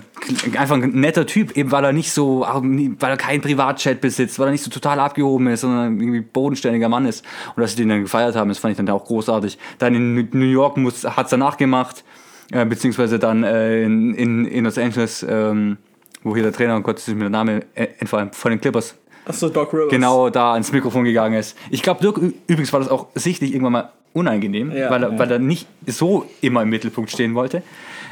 [0.58, 4.50] einfach ein netter Typ, eben weil er nicht so, weil er keinen Privatchat besitzt, weil
[4.50, 7.26] er nicht so total abgehoben ist, sondern irgendwie bodenständiger Mann ist.
[7.56, 9.58] Und dass sie den dann gefeiert haben, das fand ich dann auch großartig.
[9.80, 12.04] Dann in New York hat es danach gemacht
[12.52, 15.78] äh, beziehungsweise dann äh, in, in, in Los Angeles, ähm,
[16.24, 18.96] wo hier der Trainer, und Gott ist mir der Name entfallen, von den Clippers.
[19.26, 19.90] Achso, Doc Rivers.
[19.90, 21.58] Genau da ans Mikrofon gegangen ist.
[21.72, 22.18] Ich glaube, Dirk,
[22.48, 25.20] übrigens war das auch sichtlich irgendwann mal unangenehm, ja, weil, er, ja.
[25.20, 27.64] weil er nicht so immer im Mittelpunkt stehen wollte.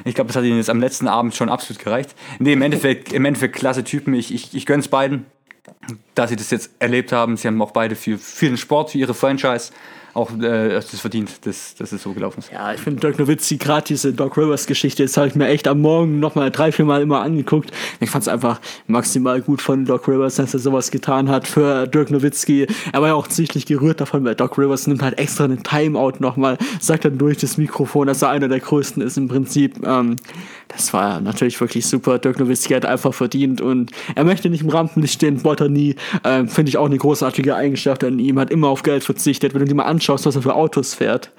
[0.05, 2.13] Ich glaube, das hat ihm jetzt am letzten Abend schon absolut gereicht.
[2.39, 4.13] Nee, im Endeffekt, im Endeffekt klasse Typen.
[4.13, 5.25] Ich, ich, ich gönn's beiden,
[6.13, 7.37] dass sie das jetzt erlebt haben.
[7.37, 9.71] Sie haben auch beide für, für den Sport, für ihre Franchise
[10.13, 12.51] auch äh, das verdient, dass, dass es so gelaufen ist.
[12.51, 15.67] Ja, ich finde Dirk Nowitzki, gerade diese Doc Rivers Geschichte, jetzt habe ich mir echt
[15.67, 17.71] am Morgen nochmal drei, vier Mal immer angeguckt.
[17.99, 21.87] Ich fand es einfach maximal gut von Doc Rivers, dass er sowas getan hat für
[21.87, 22.67] Dirk Nowitzki.
[22.91, 26.19] Er war ja auch sichtlich gerührt davon, weil Doc Rivers nimmt halt extra einen Timeout
[26.19, 29.85] nochmal, sagt dann durch das Mikrofon, dass er einer der größten ist im Prinzip.
[29.85, 30.17] Ähm,
[30.69, 32.17] das war natürlich wirklich super.
[32.17, 35.95] Dirk Nowitzki hat einfach verdient und er möchte nicht im Rampenlicht stehen, wollte nie.
[36.23, 39.53] Ähm, finde ich auch eine großartige Eigenschaft an ihm, hat immer auf Geld verzichtet.
[39.53, 41.31] Wenn du dir mal anschaust, was er für Autos fährt,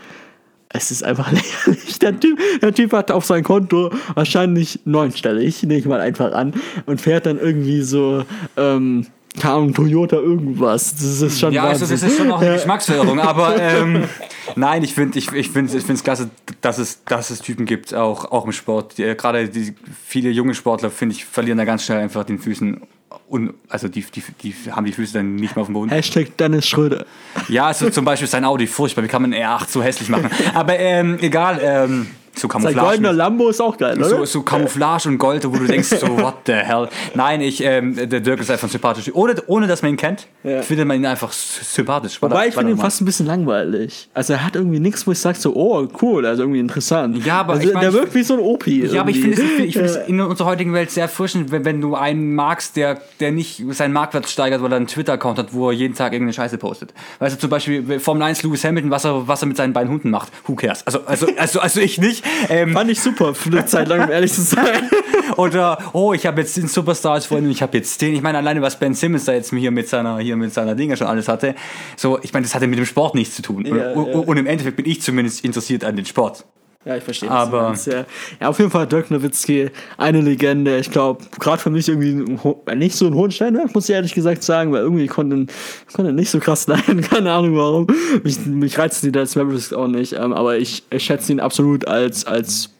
[0.69, 1.99] es ist einfach lächerlich.
[1.99, 6.55] Der typ, der typ hat auf sein Konto wahrscheinlich neunstellig, nehme ich mal einfach an,
[6.87, 8.25] und fährt dann irgendwie so,
[8.57, 9.07] ähm,
[9.41, 10.95] keine Toyota irgendwas.
[10.95, 14.05] Das ist schon Ja, also das ist schon auch eine Geschmacksverirrung, aber ähm,
[14.55, 18.31] nein, ich finde ich, ich find, ich klasse, dass es, dass es Typen gibt, auch,
[18.31, 18.99] auch im Sport.
[18.99, 22.81] Die, Gerade die, viele junge Sportler, finde ich, verlieren da ganz schnell einfach den Füßen
[23.29, 25.91] und also die, die, die haben die Füße dann nicht mehr auf dem Boden.
[25.91, 27.07] Hashtag Dennis Schröder.
[27.49, 30.31] Ja, also zum Beispiel sein Audi, furchtbar, wie kann man R8 so hässlich machen?
[30.55, 32.74] Aber ähm, egal, ähm, so Camouflage.
[32.74, 34.09] Sein goldener Lambo ist auch geil, oder?
[34.09, 36.89] So, so Camouflage und Gold, wo du denkst, so, what the hell.
[37.14, 39.11] Nein, ich, ähm, der Dirk ist einfach sympathisch.
[39.14, 40.62] Ohne, ohne dass man ihn kennt, ja.
[40.62, 42.20] findet man ihn einfach sympathisch.
[42.20, 44.09] Wobei da, ich finde ihn fast ein bisschen langweilig.
[44.14, 47.24] Also er hat irgendwie nichts, wo ich sage, so, oh, cool, also irgendwie interessant.
[47.24, 48.66] Ja, aber also, ich mein, der wirkt wie so ein OP.
[48.66, 50.01] Ja, aber ich finde es find ja.
[50.03, 53.93] in unserer heutigen Welt sehr erfrischend, wenn, wenn du einen magst, der, der nicht seinen
[53.93, 56.93] Marktwert steigert, weil er einen Twitter-Account hat, wo er jeden Tag irgendeine Scheiße postet.
[57.18, 59.91] Weißt du, zum Beispiel Formel 1 Lewis Hamilton, was er, was er mit seinen beiden
[59.91, 60.32] Hunden macht.
[60.47, 60.87] Who cares?
[60.87, 62.24] Also, also, also, also ich nicht.
[62.49, 64.91] Ähm, Fand ich super für eine Zeit lang, um ehrlich zu sein.
[65.37, 68.14] Oder, oh, ich habe jetzt den Superstar als Freund und ich habe jetzt den.
[68.14, 70.97] Ich meine, alleine was Ben Simmons da jetzt hier mit seiner, hier mit seiner Dinge
[70.97, 71.55] schon alles hatte.
[71.97, 73.64] So, ich meine, das hatte mit dem Sport nichts zu tun.
[73.66, 74.14] Ja, und, ja.
[74.14, 76.45] und, im Endeffekt bin ich zumindest interessiert an den Sport.
[76.85, 77.30] Ja, ich verstehe.
[77.30, 78.05] Aber ja.
[78.41, 80.78] ja, auf jeden Fall Dirk Nowitzki, eine Legende.
[80.78, 82.39] Ich glaube, gerade für mich irgendwie
[82.76, 85.47] nicht so ein hohen Steinwerk, muss ich ehrlich gesagt sagen, weil irgendwie konnte
[85.95, 87.01] konnte nicht so krass leiden.
[87.01, 87.87] Keine Ahnung warum.
[88.22, 90.12] Mich, mich reizt die Dallas Mavericks auch nicht.
[90.12, 92.70] Ähm, aber ich, ich schätze ihn absolut als, als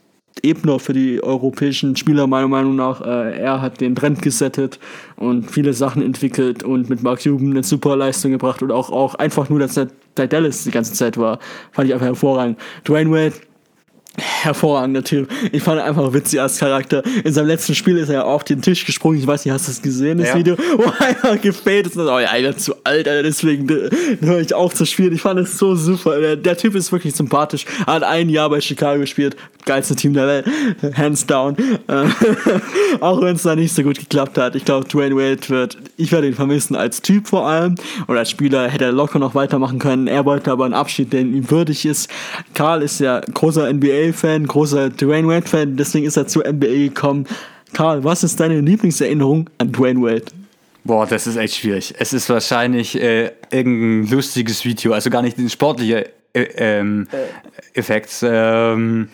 [0.43, 3.01] Ebner für die europäischen Spieler, meiner Meinung nach.
[3.01, 4.79] Äh, er hat den Trend gesettet
[5.17, 9.15] und viele Sachen entwickelt und mit Mark Cuban eine super Leistung gebracht und auch, auch
[9.15, 11.39] einfach nur, dass er bei Dallas die ganze Zeit war,
[11.73, 12.59] fand ich einfach hervorragend.
[12.85, 13.35] Dwayne Wade
[14.19, 15.29] hervorragender Typ.
[15.53, 17.03] Ich fand ihn einfach witzig als Charakter.
[17.25, 19.19] In seinem letzten Spiel ist er auf den Tisch gesprungen.
[19.19, 20.35] Ich weiß nicht, hast du das gesehen, das Ja.
[20.37, 20.57] Video?
[20.77, 21.97] Wo er einfach gefällt ist.
[21.97, 23.69] Und dann, oh ja, Alter, zu alt, Alter, deswegen
[24.21, 25.13] höre ich auf zu spielen.
[25.15, 26.21] Ich fand es so super.
[26.21, 27.65] Der, der Typ ist wirklich sympathisch.
[27.87, 29.37] Er hat ein Jahr bei Chicago gespielt.
[29.65, 30.47] Geilste Team der Welt.
[30.97, 31.57] Hands down.
[31.89, 32.05] Äh,
[33.01, 34.55] auch wenn es da nicht so gut geklappt hat.
[34.55, 37.75] Ich glaube, Dwayne Wade wird, ich werde ihn vermissen als Typ vor allem.
[38.07, 40.07] Und als Spieler hätte er locker noch weitermachen können.
[40.07, 42.09] Er wollte aber einen Abschied, der ihm würdig ist.
[42.53, 43.69] Karl ist ja großer
[44.09, 47.27] NBA-Fan, großer Dwayne Wade-Fan, deswegen ist er zur NBA gekommen.
[47.73, 50.27] Karl, was ist deine Lieblingserinnerung an Dwayne Wade?
[50.85, 51.95] Boah, das ist echt schwierig.
[51.99, 57.09] Es ist wahrscheinlich äh, irgendein lustiges Video, also gar nicht ein sportlicher äh, ähm,
[57.73, 58.11] Effekt.
[58.23, 59.09] Ähm,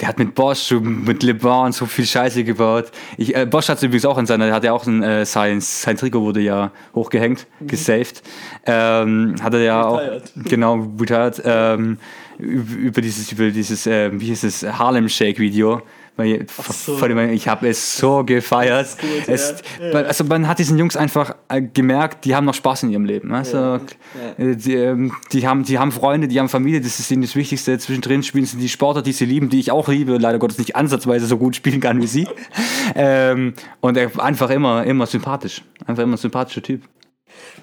[0.00, 2.90] der hat mit Bosch, mit LeBron so viel Scheiße gebaut.
[3.16, 5.96] Ich, äh, Bosch hat übrigens auch in seiner, hat ja auch ein, äh, sein, sein
[5.96, 8.22] Trikot wurde ja hochgehängt, gesaved.
[8.64, 10.32] Ähm, hat er ja auch, Retired.
[10.44, 11.98] genau, retired, ähm,
[12.38, 15.82] über, dieses, über dieses, äh, wie hieß es, Harlem Shake Video.
[16.18, 17.00] Weil, so.
[17.06, 18.88] Ich habe es so gefeiert.
[19.00, 20.00] gut, es, ja.
[20.00, 23.32] Also man hat diesen Jungs einfach äh, gemerkt, die haben noch Spaß in ihrem Leben.
[23.32, 23.76] Also,
[24.36, 27.36] äh, die, ähm, die, haben, die haben Freunde, die haben Familie, das ist ihnen das
[27.36, 27.78] Wichtigste.
[27.78, 30.74] Zwischendrin spielen sie die Sportler, die sie lieben, die ich auch liebe, leider Gottes nicht
[30.74, 32.26] ansatzweise so gut spielen kann wie sie.
[32.96, 35.62] ähm, und einfach immer, immer sympathisch.
[35.86, 36.82] Einfach immer ein sympathischer Typ.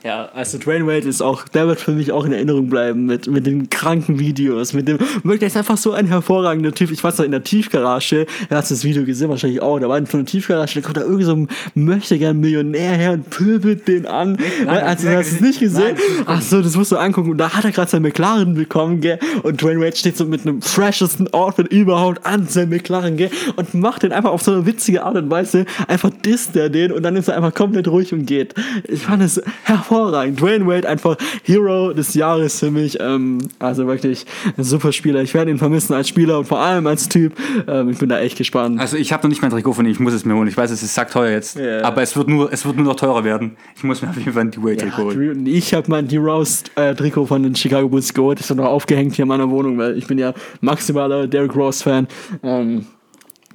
[0.03, 3.27] Ja, also Dwayne Wade ist auch, der wird für mich auch in Erinnerung bleiben mit,
[3.27, 6.91] mit den kranken Videos, mit dem, wirklich, der ist einfach so ein hervorragender Typ.
[6.91, 9.97] Ich weiß noch, in der Tiefgarage, er hat das Video gesehen, wahrscheinlich auch, da war
[9.97, 13.29] in so einer Tiefgarage, da kommt da irgend so ein möchte gern Millionär her und
[13.29, 14.37] pöbelt den an.
[14.67, 15.97] also, nein, hast du es nicht gesehen?
[16.25, 17.31] Ach so, das musst du angucken.
[17.31, 20.41] Und da hat er gerade sein McLaren bekommen, gell, und Dwayne Wade steht so mit
[20.41, 24.65] einem freshesten Outfit überhaupt an sein McLaren, gell, und macht den einfach auf so eine
[24.65, 28.13] witzige Art und Weise, einfach disst er den und dann ist er einfach komplett ruhig
[28.13, 28.53] und geht.
[28.87, 29.84] Ich fand es hervorragend.
[29.89, 32.97] Dwayne Wade einfach Hero des Jahres für mich.
[32.99, 34.25] Ähm, also wirklich
[34.57, 35.21] ein super Spieler.
[35.21, 37.33] Ich werde ihn vermissen als Spieler und vor allem als Typ.
[37.67, 38.79] Ähm, ich bin da echt gespannt.
[38.79, 40.47] Also ich habe noch nicht mein Trikot von ihm, ich muss es mir holen.
[40.47, 41.83] Ich weiß, es ist sackteuer jetzt, Ja.
[41.83, 43.57] aber es wird, nur, es wird nur noch teurer werden.
[43.75, 45.45] Ich muss mir auf jeden Fall ein Dewey-Trikot holen.
[45.45, 48.39] Ich habe mein Heroes-Trikot von den Chicago Bulls geholt.
[48.39, 52.07] Ist noch aufgehängt hier in meiner Wohnung, weil ich bin ja maximaler Derrick Rose-Fan.
[52.43, 52.85] Ähm,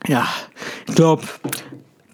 [0.06, 0.26] ja,
[0.88, 1.22] ich glaube,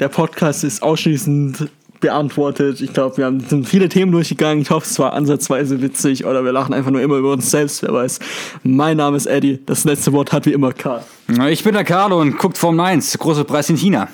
[0.01, 1.69] der Podcast ist ausschließend
[2.01, 2.81] beantwortet.
[2.81, 4.63] Ich glaube, wir haben sind viele Themen durchgegangen.
[4.63, 7.83] Ich hoffe, es war ansatzweise witzig oder wir lachen einfach nur immer über uns selbst,
[7.83, 8.19] wer weiß.
[8.63, 9.61] Mein Name ist Eddie.
[9.67, 11.03] Das letzte Wort hat wie immer Karl.
[11.51, 14.09] Ich bin der Carlo und guckt Formel 1, großer Preis in China.